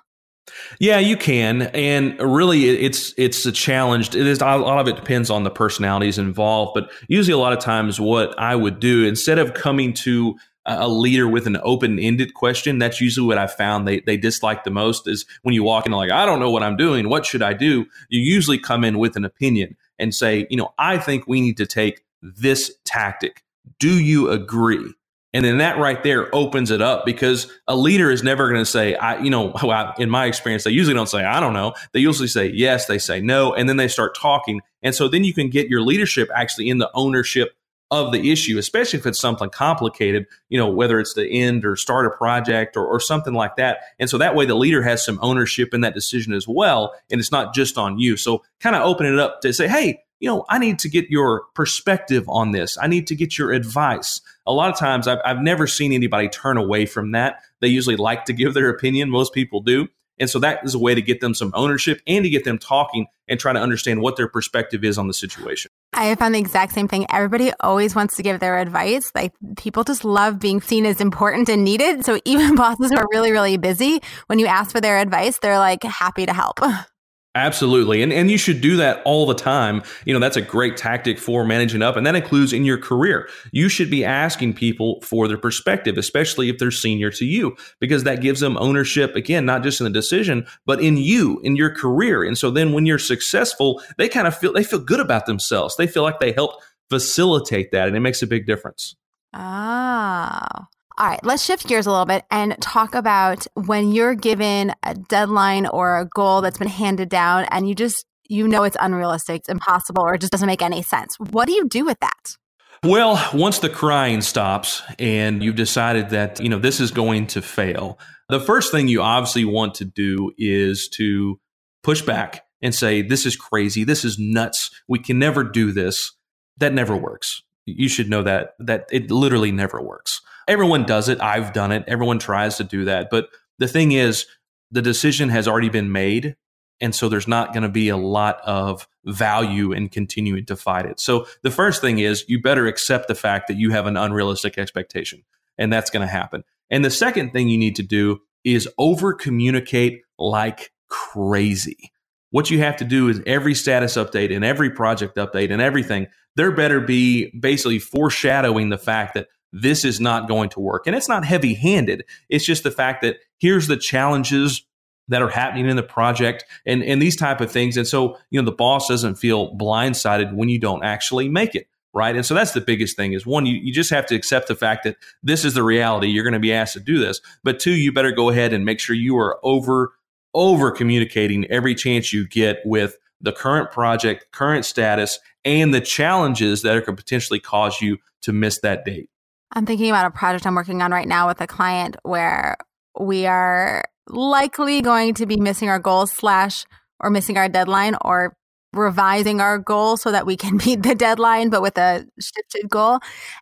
Yeah, 0.79 0.99
you 0.99 1.17
can, 1.17 1.63
and 1.63 2.21
really, 2.21 2.69
it's 2.69 3.13
it's 3.17 3.45
a 3.47 3.53
challenge. 3.53 4.15
It 4.15 4.27
is 4.29 4.41
a 4.41 4.57
lot 4.57 4.79
of 4.79 4.87
it 4.87 4.95
depends 4.95 5.29
on 5.29 5.43
the 5.43 5.51
personalities 5.51 6.19
involved, 6.19 6.73
but 6.73 6.93
usually, 7.09 7.33
a 7.33 7.39
lot 7.39 7.53
of 7.53 7.59
times, 7.59 8.01
what 8.01 8.39
I 8.39 8.55
would 8.55 8.79
do 8.79 9.05
instead 9.05 9.41
of 9.41 9.55
coming 9.55 9.93
to 9.95 10.37
a 10.67 10.89
leader 10.89 11.29
with 11.29 11.47
an 11.47 11.57
open-ended 11.63 12.35
question 12.35 12.79
that's 12.79 13.01
usually 13.01 13.27
what 13.27 13.39
i 13.39 13.47
found 13.47 13.87
they, 13.87 14.01
they 14.01 14.17
dislike 14.17 14.65
the 14.65 14.71
most 14.71 15.07
is 15.07 15.25
when 15.43 15.55
you 15.55 15.63
walk 15.63 15.87
in 15.87 15.93
like 15.93 16.11
i 16.11 16.27
don't 16.27 16.41
know 16.41 16.51
what 16.51 16.63
i'm 16.63 16.77
doing. 16.77 17.09
What 17.09 17.25
should 17.25 17.43
i 17.43 17.53
do? 17.53 17.87
You 18.09 18.21
usually 18.21 18.59
come 18.59 18.85
in 18.85 18.99
with 18.99 19.17
an 19.17 19.25
opinion 19.25 19.77
and 19.99 20.15
say 20.15 20.47
you 20.51 20.57
know 20.57 20.75
i 20.79 20.99
think 20.99 21.27
we 21.27 21.41
need 21.41 21.57
to 21.59 21.67
take 21.67 22.03
this 22.21 22.73
tactic. 22.85 23.43
Do 23.79 24.03
you 24.03 24.31
agree? 24.31 24.93
And 25.33 25.45
then 25.45 25.59
that 25.59 25.77
right 25.77 26.03
there 26.03 26.35
opens 26.35 26.71
it 26.71 26.81
up 26.81 27.05
because 27.05 27.53
a 27.69 27.77
leader 27.77 28.11
is 28.11 28.23
never 28.23 28.49
going 28.49 28.61
to 28.61 28.71
say 28.71 28.95
i 28.97 29.19
you 29.19 29.31
know 29.31 29.53
in 29.99 30.11
my 30.11 30.27
experience 30.27 30.65
they 30.65 30.71
usually 30.71 30.95
don't 30.95 31.09
say 31.09 31.25
i 31.25 31.41
don't 31.41 31.55
know. 31.55 31.75
They 31.93 32.01
usually 32.01 32.29
say 32.29 32.47
yes 32.47 32.87
they 32.87 32.99
say 32.99 33.21
no 33.21 33.55
and 33.55 33.69
then 33.69 33.77
they 33.77 33.89
start 33.89 34.17
talking. 34.17 34.61
And 34.83 34.95
so 34.95 35.09
then 35.09 35.25
you 35.25 35.35
can 35.35 35.51
get 35.51 35.69
your 35.69 35.83
leadership 35.83 36.29
actually 36.35 36.69
in 36.69 36.79
the 36.79 36.91
ownership 36.95 37.55
of 37.91 38.13
the 38.13 38.33
issue, 38.33 38.59
especially 38.59 38.99
if 38.99 39.07
it's 39.07 39.21
something 39.21 39.49
complicated, 39.49 40.27
you 40.49 40.59
know, 40.59 40.69
whether 40.69 40.99
it's 40.99 41.15
the 41.15 41.29
end 41.29 41.65
or 41.65 41.77
start 41.77 42.07
a 42.07 42.11
project 42.11 42.77
or, 42.77 42.85
or 42.85 42.99
something 42.99 43.35
like 43.35 43.57
that. 43.57 43.79
And 43.99 44.11
so 44.11 44.19
that 44.19 44.35
way 44.35 44.45
the 44.45 44.57
leader 44.57 44.83
has 44.83 45.05
some 45.05 45.19
ownership 45.23 45.73
in 45.73 45.83
that 45.83 45.95
decision 45.95 46.33
as 46.33 46.49
well. 46.49 46.95
And 47.11 47.21
it's 47.21 47.31
not 47.31 47.55
just 47.55 47.79
on 47.79 47.99
you. 47.99 48.17
So 48.17 48.43
kind 48.61 48.75
of 48.75 48.83
open 48.83 49.07
it 49.07 49.19
up 49.19 49.41
to 49.43 49.53
say, 49.53 49.69
hey, 49.69 50.03
you 50.19 50.29
know, 50.29 50.45
I 50.49 50.59
need 50.59 50.79
to 50.81 50.89
get 50.89 51.11
your 51.11 51.45
perspective 51.55 52.25
on 52.29 52.53
this. 52.53 52.79
I 52.81 52.87
need 52.87 53.07
to 53.09 53.15
get 53.15 53.39
your 53.39 53.53
advice. 53.53 54.21
A 54.47 54.53
lot 54.53 54.73
of 54.73 54.79
times 54.79 55.07
I've, 55.07 55.19
I've 55.25 55.41
never 55.41 55.67
seen 55.67 55.93
anybody 55.93 56.29
turn 56.29 56.57
away 56.57 56.87
from 56.87 57.13
that. 57.13 57.41
They 57.61 57.69
usually 57.69 57.97
like 57.97 58.25
to 58.25 58.33
give 58.33 58.55
their 58.55 58.71
opinion. 58.71 59.11
Most 59.11 59.35
people 59.35 59.61
do. 59.61 59.89
And 60.19 60.31
so 60.31 60.39
that 60.39 60.65
is 60.65 60.75
a 60.75 60.79
way 60.79 60.95
to 60.95 61.03
get 61.03 61.21
them 61.21 61.35
some 61.35 61.53
ownership 61.55 62.01
and 62.07 62.25
to 62.25 62.31
get 62.31 62.45
them 62.45 62.59
talking 62.59 63.07
and 63.29 63.39
try 63.39 63.53
to 63.53 63.61
understand 63.61 64.01
what 64.01 64.17
their 64.17 64.29
perspective 64.29 64.83
is 64.83 64.97
on 64.97 65.09
the 65.09 65.15
situation. 65.15 65.71
I 65.93 66.15
found 66.17 66.35
the 66.35 66.39
exact 66.39 66.73
same 66.73 66.89
thing. 66.89 67.07
Everybody 67.11 67.53
always 67.61 67.95
wants 67.95 68.17
to 68.17 68.23
give 68.23 68.41
their 68.41 68.59
advice. 68.59 69.11
Like 69.15 69.33
people 69.57 69.85
just 69.85 70.05
love 70.05 70.39
being 70.39 70.61
seen 70.61 70.85
as 70.85 71.01
important 71.01 71.49
and 71.49 71.65
needed. 71.65 72.05
So 72.05 72.21
even 72.25 72.55
bosses 72.57 72.91
who 72.91 72.99
are 72.99 73.07
really, 73.11 73.33
really 73.33 73.57
busy, 73.57 74.03
when 74.27 74.39
you 74.39 74.47
ask 74.47 74.73
for 74.73 74.81
their 74.81 74.99
advice, 74.99 75.39
they're 75.39 75.59
like 75.59 75.83
happy 75.83 76.27
to 76.27 76.33
help. 76.33 76.61
Absolutely. 77.37 78.01
And 78.03 78.15
and 78.15 78.31
you 78.31 78.39
should 78.39 78.63
do 78.63 78.79
that 78.79 79.03
all 79.05 79.27
the 79.27 79.35
time. 79.35 79.83
You 80.07 80.15
know, 80.15 80.19
that's 80.21 80.39
a 80.39 80.43
great 80.43 80.79
tactic 80.79 81.19
for 81.19 81.45
managing 81.45 81.83
up 81.83 81.95
and 81.95 82.07
that 82.07 82.15
includes 82.17 82.55
in 82.55 82.65
your 82.65 82.79
career. 82.79 83.29
You 83.53 83.69
should 83.69 83.91
be 83.91 84.07
asking 84.07 84.55
people 84.55 85.03
for 85.03 85.29
their 85.29 85.37
perspective, 85.37 85.99
especially 85.99 86.49
if 86.49 86.57
they're 86.57 86.71
senior 86.71 87.11
to 87.11 87.27
you, 87.27 87.55
because 87.79 88.05
that 88.05 88.23
gives 88.23 88.41
them 88.41 88.57
ownership 88.57 89.15
again, 89.17 89.45
not 89.45 89.63
just 89.63 89.83
in 89.83 89.85
the 89.85 89.91
decision, 89.91 90.47
but 90.65 90.81
in 90.81 90.97
you, 90.97 91.39
in 91.41 91.57
your 91.57 91.75
career. 91.75 92.25
And 92.25 92.39
so 92.39 92.51
then 92.51 92.73
when 92.73 92.87
you're 92.87 92.99
successful, 92.99 93.83
they 93.99 94.09
kind 94.09 94.27
of 94.27 94.35
feel 94.35 94.55
they 94.55 94.65
feel 94.65 94.79
good 94.79 95.01
about 95.01 95.27
themselves. 95.27 95.77
They 95.77 95.87
feel 95.87 96.05
like 96.05 96.21
they 96.21 96.33
helped 96.33 96.65
facilitate 96.89 97.71
that 97.73 97.87
and 97.87 97.95
it 97.99 98.01
makes 98.01 98.23
a 98.23 98.27
big 98.27 98.47
difference. 98.47 98.97
Oh. 99.35 100.67
All 100.99 101.07
right, 101.07 101.23
let's 101.23 101.45
shift 101.45 101.67
gears 101.67 101.87
a 101.87 101.91
little 101.91 102.07
bit 102.07 102.25
and 102.31 102.57
talk 102.63 102.95
about 102.95 103.47
when 103.53 103.93
you're 103.93 104.15
given 104.15 104.73
a 104.83 104.95
deadline 104.95 105.67
or 105.67 105.99
a 105.99 106.07
goal 106.07 106.41
that's 106.41 106.57
been 106.57 106.69
handed 106.69 107.11
down 107.11 107.45
and 107.51 107.69
you 107.69 107.75
just 107.75 108.07
you 108.31 108.49
know 108.49 108.63
it's 108.63 108.79
unrealistic, 108.81 109.41
it's 109.41 109.51
impossible 109.51 110.03
or 110.03 110.15
it 110.15 110.23
just 110.23 110.33
doesn't 110.33 110.47
make 110.47 110.63
any 110.63 110.81
sense. 110.81 111.15
What 111.19 111.49
do 111.49 111.53
you 111.53 111.69
do 111.69 111.85
with 111.85 112.01
that? 112.01 112.37
Well, 112.83 113.23
once 113.35 113.59
the 113.59 113.69
crying 113.69 114.23
stops 114.23 114.83
and 114.99 115.43
you've 115.43 115.57
decided 115.57 116.11
that, 116.11 116.41
you 116.41 116.49
know, 116.49 116.59
this 116.59 116.81
is 116.81 116.91
going 116.91 117.27
to 117.29 117.43
fail, 117.43 117.99
the 118.31 118.41
first 118.41 118.73
thing 118.73 118.89
you 118.89 119.03
obviously 119.03 119.45
want 119.45 119.75
to 119.77 119.85
do 119.85 120.33
is 120.39 120.89
to 120.95 121.39
push 121.83 122.01
back 122.01 122.47
and 122.63 122.75
say, 122.75 123.03
this 123.03 123.27
is 123.27 123.37
crazy. 123.37 123.85
This 123.85 124.03
is 124.03 124.19
nuts. 124.19 124.71
We 124.89 124.99
can 124.99 125.19
never 125.19 125.45
do 125.45 125.73
this. 125.73 126.13
That 126.57 126.73
never 126.73 126.97
works. 126.97 127.43
You 127.67 127.89
should 127.89 128.09
know 128.09 128.23
that, 128.23 128.55
that 128.61 128.87
it 128.91 129.11
literally 129.11 129.53
never 129.53 129.83
works 129.83 130.23
everyone 130.49 130.85
does 130.85 131.09
it. 131.09 131.21
I've 131.21 131.53
done 131.53 131.73
it. 131.73 131.85
Everyone 131.87 132.19
tries 132.19 132.57
to 132.57 132.65
do 132.65 132.85
that. 132.87 133.09
But 133.11 133.29
the 133.59 133.69
thing 133.69 133.93
is, 133.93 134.27
the 134.71 134.83
decision 134.83 135.29
has 135.29 135.47
already 135.47 135.69
been 135.69 135.93
made. 135.93 136.37
And 136.81 136.95
so 136.95 137.09
there's 137.09 137.29
not 137.29 137.53
going 137.53 137.63
to 137.63 137.71
be 137.71 137.89
a 137.89 137.97
lot 137.97 138.41
of 138.45 138.87
value 139.07 139.73
in 139.73 139.89
continuing 139.89 140.45
to 140.47 140.57
fight 140.57 140.85
it. 140.85 141.01
So 141.01 141.27
the 141.43 141.51
first 141.51 141.81
thing 141.81 142.01
is 142.01 142.25
you 142.29 142.43
better 142.43 142.67
accept 142.67 143.09
the 143.09 143.15
fact 143.15 143.49
that 143.49 143.57
you 143.57 143.71
have 143.71 143.87
an 143.87 143.97
unrealistic 143.97 144.59
expectation, 144.59 145.23
and 145.57 145.73
that's 145.73 145.89
going 145.89 146.07
to 146.07 146.13
happen. 146.13 146.45
And 146.69 146.85
the 146.85 146.91
second 146.91 147.33
thing 147.33 147.49
you 147.49 147.57
need 147.57 147.77
to 147.77 147.83
do 147.83 148.21
is 148.45 148.69
over 148.77 149.15
communicate 149.15 150.03
like 150.19 150.71
crazy. 150.89 151.93
What 152.31 152.51
you 152.51 152.59
have 152.59 152.77
to 152.77 152.85
do 152.85 153.09
is 153.09 153.23
every 153.25 153.55
status 153.55 153.97
update 153.97 154.35
and 154.35 154.45
every 154.45 154.69
project 154.69 155.17
update 155.17 155.51
and 155.51 155.63
everything, 155.63 156.09
there 156.35 156.51
better 156.51 156.81
be 156.81 157.31
basically 157.41 157.79
foreshadowing 157.79 158.69
the 158.69 158.77
fact 158.77 159.15
that 159.15 159.29
this 159.63 159.85
is 159.85 160.01
not 160.01 160.29
going 160.29 160.49
to 160.51 160.61
work. 160.61 160.87
And 160.87 160.95
it's 160.95 161.09
not 161.09 161.25
heavy 161.25 161.55
handed. 161.55 162.05
It's 162.29 162.45
just 162.45 162.63
the 162.63 162.71
fact 162.71 163.03
that 163.03 163.17
here's 163.39 163.67
the 163.67 163.77
challenges 163.77 164.65
that 165.09 165.23
are 165.23 165.29
happening 165.29 165.69
in 165.69 165.77
the 165.77 165.83
project 165.83 166.45
and, 166.67 166.83
and 166.83 167.01
these 167.01 167.17
type 167.17 167.41
of 167.41 167.51
things. 167.51 167.77
And 167.77 167.87
so, 167.87 168.19
you 168.31 168.41
know, 168.41 168.45
the 168.45 168.57
boss 168.57 168.89
doesn't 168.89 169.15
feel 169.17 169.57
blindsided 169.57 170.35
when 170.35 170.49
you 170.49 170.59
don't 170.59 170.85
actually 170.85 171.29
make 171.29 171.55
it. 171.55 171.69
Right. 171.95 172.15
And 172.15 172.27
so 172.27 172.35
that's 172.35 172.53
the 172.53 172.61
biggest 172.61 172.95
thing 172.95 173.15
is 173.15 173.25
one, 173.25 173.47
you, 173.47 173.57
you 173.57 173.73
just 173.73 173.89
have 173.89 174.05
to 174.07 174.15
accept 174.15 174.49
the 174.49 174.55
fact 174.55 174.85
that 174.85 174.97
this 175.23 175.47
is 175.47 175.55
the 175.55 175.63
reality. 175.63 176.09
You're 176.09 176.25
going 176.25 176.35
to 176.35 176.39
be 176.39 176.53
asked 176.53 176.75
to 176.75 176.81
do 176.81 176.99
this. 176.99 177.23
But 177.43 177.59
two, 177.59 177.73
you 177.73 177.91
better 177.91 178.13
go 178.13 178.29
ahead 178.29 178.53
and 178.53 178.67
make 178.67 178.81
sure 178.81 178.95
you 178.95 179.17
are 179.17 179.39
over, 179.43 179.95
over 180.35 180.71
communicating 180.71 181.47
every 181.47 181.75
chance 181.75 182.13
you 182.13 182.29
get 182.29 182.59
with 182.67 182.99
the 183.23 183.33
current 183.33 183.73
project, 183.73 184.27
current 184.33 184.67
status, 184.67 185.19
and 185.47 185.73
the 185.73 185.81
challenges 185.81 186.61
that 186.63 186.85
could 186.85 186.99
potentially 186.99 187.41
cause 187.41 187.81
you 187.81 187.97
to 188.23 188.33
miss 188.33 188.61
that 188.61 188.85
date. 188.85 189.09
I'm 189.53 189.67
thinking 189.67 189.91
about 189.91 190.07
a 190.07 190.11
project 190.11 190.47
I'm 190.47 190.55
working 190.55 190.83
on 190.83 190.91
right 190.91 191.09
now 191.09 191.29
with 191.29 191.41
a 191.41 191.47
client 191.47 191.97
where 192.03 192.57
we 192.99 193.27
are 193.27 193.85
likely 194.09 194.81
going 194.81 195.15
to 195.15 195.27
be 195.27 195.37
missing 195.37 195.69
our 195.69 195.79
goals 195.79 196.13
slash 196.13 196.65
or 197.01 197.11
missing 197.11 197.37
our 197.37 197.49
deadline 197.49 197.97
or 198.03 198.37
revising 198.73 199.41
our 199.41 199.59
goal 199.59 199.97
so 199.97 200.13
that 200.13 200.27
we 200.27 200.37
can 200.37 200.57
meet 200.67 200.83
the 200.83 200.95
deadline 200.95 201.49
but 201.49 201.63
with 201.63 201.79
a 201.79 202.07
shifted 202.21 202.69
goal. 202.69 203.01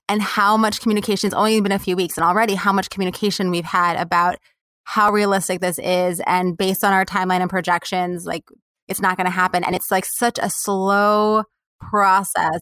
And 0.09 0.23
how 0.23 0.57
much 0.57 0.81
communication 0.81 1.29
it's 1.29 1.35
only 1.35 1.61
been 1.61 1.73
a 1.73 1.79
few 1.79 1.97
weeks 1.97 2.17
and 2.17 2.25
already 2.25 2.55
how 2.55 2.73
much 2.73 2.91
communication 2.91 3.51
we've 3.51 3.65
had 3.65 3.97
about 3.97 4.37
how 4.85 5.11
realistic 5.11 5.61
this 5.61 5.79
is 5.79 6.21
and 6.27 6.57
based 6.57 6.85
on 6.85 6.93
our 6.93 7.07
timeline 7.07 7.41
and 7.41 7.49
projections 7.49 8.27
like 8.27 8.45
it's 8.87 9.01
not 9.01 9.17
going 9.17 9.25
to 9.25 9.31
happen. 9.31 9.65
And 9.65 9.75
it's 9.75 9.91
like 9.91 10.05
such 10.05 10.39
a 10.39 10.51
slow 10.51 11.45
process 11.81 12.61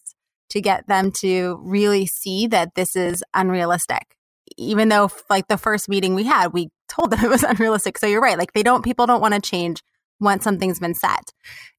to 0.53 0.61
get 0.61 0.87
them 0.87 1.11
to 1.11 1.59
really 1.63 2.05
see 2.05 2.47
that 2.47 2.75
this 2.75 2.95
is 2.95 3.25
unrealistic. 3.33 4.17
Even 4.59 4.91
though, 4.91 5.11
like 5.31 5.49
the 5.49 5.57
first 5.57 5.89
meeting 5.89 6.15
we 6.15 6.25
had, 6.25 6.53
we 6.53 6.69
told 6.89 7.11
them 7.11 7.21
it 7.25 7.31
was 7.31 7.43
unrealistic. 7.43 7.99
So 7.99 8.07
you're 8.07 8.21
right. 8.21 8.39
Like 8.39 8.53
they 8.53 8.63
don't, 8.63 8.85
people 8.85 9.07
don't 9.07 9.23
want 9.23 9.35
to 9.35 9.41
change 9.41 9.83
once 10.21 10.45
something's 10.45 10.79
been 10.79 10.95
set. 10.95 11.33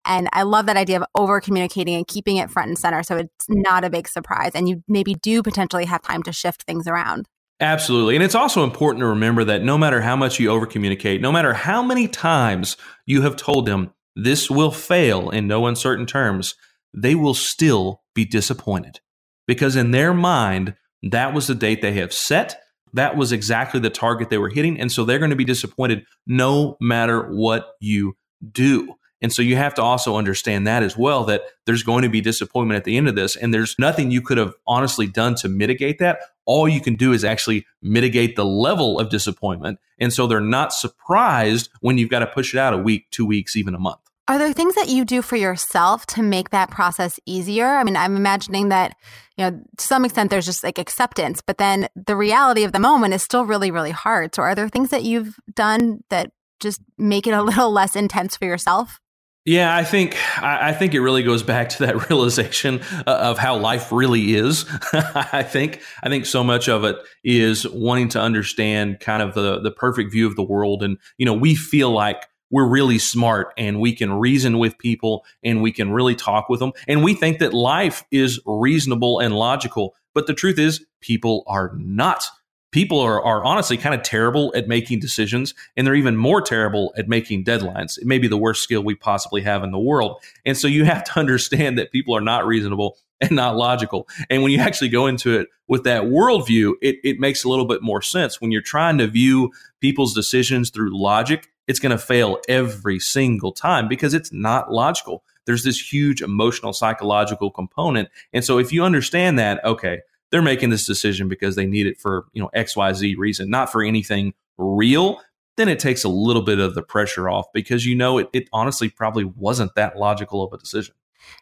And 0.06 0.28
I 0.34 0.42
love 0.42 0.66
that 0.66 0.76
idea 0.76 1.00
of 1.00 1.06
over 1.16 1.40
communicating 1.40 1.96
and 1.96 2.08
keeping 2.08 2.38
it 2.38 2.50
front 2.50 2.70
and 2.70 2.78
center 2.78 3.04
so 3.04 3.18
it's 3.18 3.46
not 3.48 3.86
a 3.86 3.90
big 3.90 4.08
surprise 4.08 4.52
and 4.54 4.68
you 4.68 4.84
maybe 4.88 5.14
do 5.14 5.42
potentially 5.42 5.86
have 5.86 6.02
time 6.02 6.24
to 6.24 6.34
shift 6.34 6.64
things 6.64 6.88
around. 6.88 7.28
Absolutely. 7.60 8.16
And 8.16 8.24
it's 8.24 8.36
also 8.36 8.64
important 8.64 9.02
to 9.02 9.08
remember 9.08 9.46
that 9.46 9.64
no 9.64 9.78
matter 9.78 10.02
how 10.02 10.16
much 10.18 10.40
you 10.40 10.50
over 10.50 10.66
communicate, 10.66 11.22
no 11.22 11.32
matter 11.32 11.54
how 11.54 11.82
many 11.82 12.08
times 12.08 12.76
you 13.06 13.22
have 13.22 13.38
told 13.38 13.66
them 13.66 13.94
this 14.16 14.50
will 14.50 14.72
fail 14.72 15.30
in 15.30 15.48
no 15.48 15.68
uncertain 15.68 16.06
terms, 16.06 16.56
they 16.94 17.16
will 17.16 17.34
still 17.34 18.03
be 18.14 18.26
disappointed 18.26 19.00
because 19.48 19.76
in 19.76 19.92
their 19.92 20.14
mind, 20.14 20.76
that 21.04 21.34
was 21.34 21.48
the 21.48 21.56
date 21.56 21.82
they 21.82 21.94
have 21.94 22.14
set. 22.14 22.62
That 22.94 23.18
was 23.18 23.32
exactly 23.32 23.80
the 23.80 23.90
target 23.90 24.30
they 24.30 24.38
were 24.38 24.50
hitting. 24.50 24.80
And 24.80 24.92
so 24.92 25.04
they're 25.04 25.20
going 25.20 25.32
to 25.32 25.36
be 25.36 25.44
disappointed 25.44 26.06
no 26.28 26.78
matter 26.80 27.24
what 27.24 27.74
you 27.80 28.16
do. 28.52 28.96
And 29.22 29.32
so 29.32 29.42
you 29.42 29.56
have 29.56 29.74
to 29.76 29.82
also 29.82 30.18
understand 30.18 30.68
that 30.68 30.84
as 30.84 30.98
well 30.98 31.24
that 31.26 31.44
there's 31.66 31.82
going 31.82 32.04
to 32.04 32.10
be 32.10 32.20
disappointment 32.20 32.78
at 32.78 32.84
the 32.84 32.98
end 32.98 33.08
of 33.08 33.16
this. 33.16 33.38
And 33.38 33.54
there's 33.54 33.80
nothing 33.80 34.12
you 34.12 34.22
could 34.22 34.38
have 34.38 34.54
honestly 34.68 35.08
done 35.08 35.36
to 35.36 35.48
mitigate 35.48 36.00
that. 36.00 36.20
All 36.46 36.68
you 36.68 36.82
can 36.82 36.96
do 36.96 37.14
is 37.14 37.24
actually 37.24 37.66
mitigate 37.82 38.36
the 38.36 38.46
level 38.46 39.00
of 39.00 39.10
disappointment. 39.10 39.80
And 39.98 40.12
so 40.12 40.28
they're 40.28 40.42
not 40.42 40.74
surprised 40.74 41.70
when 41.80 41.98
you've 41.98 42.10
got 42.10 42.20
to 42.20 42.28
push 42.28 42.54
it 42.54 42.60
out 42.60 42.74
a 42.74 42.78
week, 42.78 43.10
two 43.12 43.26
weeks, 43.26 43.56
even 43.56 43.74
a 43.74 43.80
month. 43.80 44.03
Are 44.28 44.38
there 44.38 44.54
things 44.54 44.76
that 44.76 44.88
you 44.88 45.04
do 45.04 45.22
for 45.22 45.36
yourself 45.36 46.06
to 46.08 46.24
make 46.24 46.52
that 46.52 46.72
process 46.72 47.20
easier? 47.26 47.68
I 47.68 47.84
mean, 47.84 47.98
I'm 47.98 48.16
imagining 48.16 48.70
that, 48.70 48.96
you 49.36 49.44
know, 49.44 49.62
to 49.78 49.86
some 49.86 50.06
extent 50.06 50.30
there's 50.30 50.46
just 50.46 50.64
like 50.64 50.80
acceptance, 50.80 51.42
but 51.42 51.58
then 51.58 51.90
the 51.96 52.16
reality 52.16 52.64
of 52.64 52.72
the 52.72 52.80
moment 52.80 53.14
is 53.14 53.22
still 53.22 53.46
really, 53.46 53.70
really 53.70 53.92
hard. 53.92 54.34
So 54.34 54.44
are 54.44 54.56
there 54.56 54.70
things 54.70 54.92
that 54.92 55.04
you've 55.04 55.38
done 55.54 56.06
that 56.10 56.32
just 56.62 56.82
make 56.98 57.28
it 57.28 57.34
a 57.34 57.44
little 57.44 57.72
less 57.72 57.98
intense 57.98 58.38
for 58.38 58.46
yourself? 58.46 59.02
Yeah, 59.46 59.76
I 59.76 59.84
think 59.84 60.16
I 60.42 60.72
think 60.72 60.94
it 60.94 61.02
really 61.02 61.22
goes 61.22 61.44
back 61.44 61.68
to 61.70 61.86
that 61.86 62.10
realization 62.10 62.80
uh, 63.06 63.12
of 63.12 63.38
how 63.38 63.58
life 63.58 63.92
really 63.92 64.36
is. 64.36 64.66
I 64.94 65.44
think 65.44 65.82
I 66.02 66.08
think 66.08 66.26
so 66.26 66.46
much 66.46 66.70
of 66.70 66.86
it 66.86 66.96
is 67.26 67.68
wanting 67.68 68.08
to 68.10 68.22
understand 68.22 69.02
kind 69.02 69.22
of 69.22 69.34
the 69.34 69.60
the 69.60 69.72
perfect 69.72 70.14
view 70.14 70.28
of 70.28 70.38
the 70.38 70.44
world, 70.44 70.82
and 70.82 70.98
you 71.18 71.26
know, 71.26 71.34
we 71.34 71.56
feel 71.56 71.92
like 71.92 72.26
we're 72.50 72.68
really 72.68 73.00
smart 73.00 73.54
and 73.58 73.80
we 73.80 73.96
can 73.96 74.14
reason 74.14 74.60
with 74.60 74.78
people 74.78 75.26
and 75.44 75.62
we 75.62 75.72
can 75.72 75.92
really 75.92 76.16
talk 76.16 76.50
with 76.50 76.60
them. 76.60 76.72
And 76.88 77.04
we 77.04 77.14
think 77.14 77.40
that 77.40 77.54
life 77.54 78.04
is 78.12 78.40
reasonable 78.46 79.20
and 79.20 79.36
logical. 79.36 79.96
But 80.14 80.28
the 80.28 80.34
truth 80.34 80.60
is, 80.60 80.86
people 81.02 81.44
are 81.48 81.72
not. 81.76 82.26
People 82.72 83.00
are, 83.00 83.24
are 83.24 83.46
honestly 83.46 83.78
kind 83.78 83.94
of 83.94 84.02
terrible 84.02 84.52
at 84.56 84.68
making 84.68 85.00
decisions, 85.00 85.54
and 85.78 85.86
they're 85.86 85.94
even 85.94 86.18
more 86.18 86.42
terrible 86.42 86.92
at 86.98 87.08
making 87.08 87.46
deadlines. 87.46 88.00
It 88.00 88.08
may 88.08 88.18
be 88.18 88.28
the 88.28 88.38
worst 88.38 88.64
skill 88.64 88.84
we 88.84 88.96
possibly 88.96 89.42
have 89.42 89.64
in 89.64 89.72
the 89.72 89.80
world. 89.80 90.24
And 90.44 90.58
so 90.58 90.68
you 90.68 90.84
have 90.86 91.04
to 91.06 91.20
understand 91.20 91.78
that 91.78 91.92
people 91.92 92.16
are 92.16 92.22
not 92.22 92.48
reasonable 92.48 92.98
and 93.22 93.32
not 93.32 93.56
logical. 93.56 94.08
And 94.30 94.44
when 94.44 94.52
you 94.52 94.60
actually 94.60 94.90
go 94.90 95.08
into 95.08 95.38
it 95.38 95.48
with 95.68 95.84
that 95.84 96.04
worldview, 96.04 96.74
it, 96.82 96.98
it 97.04 97.20
makes 97.20 97.44
a 97.44 97.50
little 97.50 97.66
bit 97.66 97.82
more 97.82 98.02
sense. 98.02 98.42
When 98.42 98.52
you're 98.52 98.62
trying 98.62 98.98
to 98.98 99.08
view 99.08 99.52
people's 99.80 100.14
decisions 100.14 100.70
through 100.70 101.00
logic, 101.00 101.50
it's 101.68 101.80
going 101.80 101.92
to 101.92 101.98
fail 101.98 102.40
every 102.48 103.00
single 103.00 103.52
time 103.52 103.88
because 103.88 104.14
it's 104.14 104.32
not 104.32 104.72
logical. 104.72 105.24
There's 105.46 105.64
this 105.64 105.92
huge 105.92 106.22
emotional, 106.22 106.74
psychological 106.74 107.52
component. 107.52 108.10
And 108.32 108.44
so 108.44 108.58
if 108.58 108.72
you 108.72 108.84
understand 108.84 109.38
that, 109.40 109.64
okay, 109.66 110.00
they're 110.32 110.42
making 110.42 110.70
this 110.70 110.86
decision 110.86 111.28
because 111.28 111.56
they 111.56 111.66
need 111.66 111.86
it 111.86 112.00
for, 112.00 112.26
you 112.34 112.42
know, 112.42 112.50
XYZ 112.56 113.18
reason, 113.18 113.50
not 113.50 113.72
for 113.72 113.84
anything 113.84 114.34
real, 114.58 115.20
then 115.58 115.70
it 115.70 115.80
takes 115.80 116.04
a 116.04 116.10
little 116.10 116.42
bit 116.42 116.60
of 116.60 116.76
the 116.76 116.82
pressure 116.82 117.30
off 117.30 117.46
because 117.54 117.86
you 117.86 117.96
know 117.96 118.18
it, 118.18 118.30
it 118.34 118.50
honestly 118.52 118.90
probably 118.90 119.24
wasn't 119.24 119.76
that 119.76 119.98
logical 119.98 120.44
of 120.44 120.52
a 120.54 120.58
decision. 120.58 120.96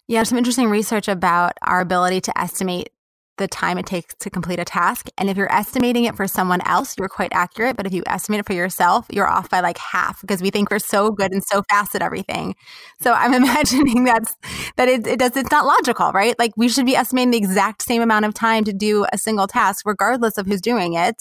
Yeah, 0.08 0.24
some 0.24 0.38
interesting 0.38 0.68
research 0.68 1.08
about 1.08 1.54
our 1.62 1.82
ability 1.82 2.22
to 2.22 2.38
estimate 2.40 2.90
the 3.42 3.48
time 3.48 3.78
it 3.78 3.86
takes 3.86 4.14
to 4.20 4.30
complete 4.30 4.60
a 4.60 4.64
task. 4.66 5.10
And 5.18 5.30
if 5.30 5.36
you're 5.36 5.52
estimating 5.52 6.06
it 6.06 6.16
for 6.16 6.28
someone 6.28 6.62
else, 6.62 6.96
you're 6.98 7.10
quite 7.10 7.32
accurate. 7.34 7.76
But 7.76 7.88
if 7.88 7.94
you 7.94 8.04
estimate 8.06 8.40
it 8.40 8.46
for 8.46 8.54
yourself, 8.54 9.08
you're 9.12 9.28
off 9.28 9.50
by 9.50 9.60
like 9.60 9.80
half 9.80 10.22
because 10.22 10.42
we 10.42 10.52
think 10.52 10.70
we're 10.70 10.80
so 10.80 11.12
good 11.12 11.32
and 11.32 11.44
so 11.44 11.64
fast 11.64 11.96
at 11.96 12.04
everything. 12.04 12.56
So 13.02 13.14
I'm 13.14 13.34
imagining 13.42 14.04
that's 14.04 14.36
that 14.78 14.88
it, 14.88 15.08
it 15.08 15.20
does 15.20 15.36
it's 15.36 15.52
not 15.52 15.66
logical, 15.66 16.12
right? 16.12 16.38
Like 16.38 16.54
we 16.56 16.70
should 16.70 16.86
be 16.86 16.96
estimating 16.96 17.32
the 17.32 17.38
exact 17.38 17.82
same 17.82 18.02
amount 18.02 18.26
of 18.26 18.34
time 18.34 18.64
to 18.66 18.74
do 18.74 19.06
a 19.12 19.18
single 19.18 19.48
task, 19.48 19.86
regardless 19.86 20.38
of 20.38 20.46
who's 20.46 20.62
doing 20.62 20.94
it. 20.94 21.16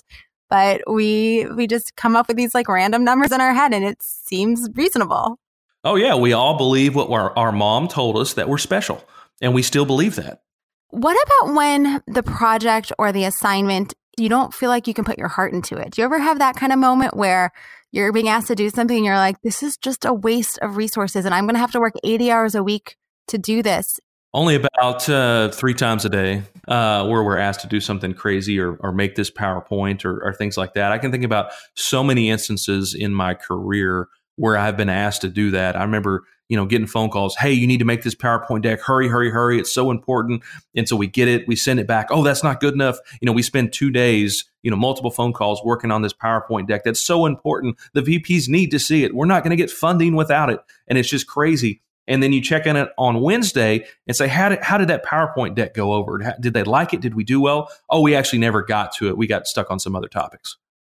But 0.50 0.82
we 0.86 1.46
we 1.56 1.66
just 1.66 1.96
come 1.96 2.16
up 2.16 2.28
with 2.28 2.36
these 2.36 2.54
like 2.54 2.68
random 2.68 3.02
numbers 3.02 3.32
in 3.32 3.40
our 3.40 3.54
head 3.54 3.72
and 3.72 3.84
it 3.84 4.02
seems 4.02 4.68
reasonable. 4.74 5.38
Oh 5.84 5.96
yeah, 5.96 6.14
we 6.16 6.34
all 6.34 6.58
believe 6.58 6.94
what 6.94 7.10
our, 7.10 7.36
our 7.38 7.52
mom 7.52 7.88
told 7.88 8.18
us 8.18 8.34
that 8.34 8.48
we're 8.48 8.58
special. 8.58 9.02
And 9.40 9.54
we 9.54 9.62
still 9.62 9.86
believe 9.86 10.16
that. 10.16 10.42
What 10.90 11.16
about 11.24 11.54
when 11.54 12.02
the 12.06 12.22
project 12.22 12.92
or 12.98 13.12
the 13.12 13.24
assignment, 13.24 13.94
you 14.18 14.28
don't 14.28 14.52
feel 14.52 14.70
like 14.70 14.88
you 14.88 14.94
can 14.94 15.04
put 15.04 15.18
your 15.18 15.28
heart 15.28 15.52
into 15.52 15.76
it? 15.76 15.92
Do 15.92 16.02
you 16.02 16.04
ever 16.04 16.18
have 16.18 16.40
that 16.40 16.56
kind 16.56 16.72
of 16.72 16.78
moment 16.78 17.16
where 17.16 17.52
you're 17.92 18.12
being 18.12 18.28
asked 18.28 18.48
to 18.48 18.56
do 18.56 18.70
something 18.70 18.96
and 18.96 19.06
you're 19.06 19.16
like, 19.16 19.40
this 19.42 19.62
is 19.62 19.76
just 19.76 20.04
a 20.04 20.12
waste 20.12 20.58
of 20.58 20.76
resources 20.76 21.24
and 21.24 21.34
I'm 21.34 21.44
going 21.44 21.54
to 21.54 21.60
have 21.60 21.72
to 21.72 21.80
work 21.80 21.94
80 22.02 22.30
hours 22.30 22.54
a 22.54 22.62
week 22.62 22.96
to 23.28 23.38
do 23.38 23.62
this? 23.62 24.00
Only 24.32 24.56
about 24.56 25.08
uh, 25.08 25.50
three 25.50 25.74
times 25.74 26.04
a 26.04 26.08
day, 26.08 26.42
uh, 26.68 27.06
where 27.06 27.22
we're 27.22 27.38
asked 27.38 27.60
to 27.62 27.66
do 27.66 27.80
something 27.80 28.14
crazy 28.14 28.60
or, 28.60 28.76
or 28.76 28.92
make 28.92 29.16
this 29.16 29.30
PowerPoint 29.30 30.04
or, 30.04 30.22
or 30.24 30.32
things 30.32 30.56
like 30.56 30.74
that. 30.74 30.92
I 30.92 30.98
can 30.98 31.10
think 31.10 31.24
about 31.24 31.50
so 31.74 32.04
many 32.04 32.30
instances 32.30 32.94
in 32.94 33.12
my 33.12 33.34
career 33.34 34.08
where 34.40 34.56
I've 34.56 34.76
been 34.76 34.88
asked 34.88 35.20
to 35.20 35.28
do 35.28 35.50
that. 35.52 35.76
I 35.76 35.82
remember 35.82 36.24
you 36.50 36.56
know, 36.56 36.66
getting 36.66 36.88
phone 36.88 37.10
calls. 37.10 37.36
Hey, 37.36 37.52
you 37.52 37.68
need 37.68 37.78
to 37.78 37.84
make 37.84 38.02
this 38.02 38.16
PowerPoint 38.16 38.62
deck. 38.62 38.80
Hurry, 38.80 39.06
hurry, 39.06 39.30
hurry. 39.30 39.60
It's 39.60 39.72
so 39.72 39.92
important. 39.92 40.42
And 40.74 40.88
so 40.88 40.96
we 40.96 41.06
get 41.06 41.28
it. 41.28 41.46
We 41.46 41.54
send 41.54 41.78
it 41.78 41.86
back. 41.86 42.08
Oh, 42.10 42.24
that's 42.24 42.42
not 42.42 42.58
good 42.58 42.74
enough. 42.74 42.98
You 43.20 43.26
know, 43.26 43.32
we 43.32 43.42
spend 43.42 43.72
two 43.72 43.92
days, 43.92 44.46
you 44.64 44.70
know, 44.70 44.76
multiple 44.76 45.12
phone 45.12 45.32
calls 45.32 45.62
working 45.64 45.92
on 45.92 46.02
this 46.02 46.12
PowerPoint 46.12 46.66
deck. 46.66 46.82
That's 46.82 47.00
so 47.00 47.24
important. 47.24 47.76
The 47.94 48.02
VPs 48.02 48.48
need 48.48 48.72
to 48.72 48.80
see 48.80 49.04
it. 49.04 49.14
We're 49.14 49.26
not 49.26 49.44
going 49.44 49.50
to 49.50 49.56
get 49.56 49.70
funding 49.70 50.16
without 50.16 50.50
it. 50.50 50.58
And 50.88 50.98
it's 50.98 51.08
just 51.08 51.28
crazy. 51.28 51.82
And 52.08 52.20
then 52.20 52.32
you 52.32 52.42
check 52.42 52.66
in 52.66 52.74
it 52.74 52.88
on 52.98 53.20
Wednesday 53.20 53.86
and 54.08 54.16
say, 54.16 54.26
how 54.26 54.48
did, 54.48 54.60
how 54.60 54.76
did 54.76 54.88
that 54.88 55.04
PowerPoint 55.04 55.54
deck 55.54 55.72
go 55.74 55.92
over? 55.92 56.34
Did 56.40 56.52
they 56.52 56.64
like 56.64 56.92
it? 56.92 57.00
Did 57.00 57.14
we 57.14 57.22
do 57.22 57.40
well? 57.40 57.70
Oh, 57.88 58.00
we 58.00 58.16
actually 58.16 58.40
never 58.40 58.64
got 58.64 58.92
to 58.96 59.06
it. 59.06 59.16
We 59.16 59.28
got 59.28 59.46
stuck 59.46 59.70
on 59.70 59.78
some 59.78 59.94
other 59.94 60.08
topics. 60.08 60.56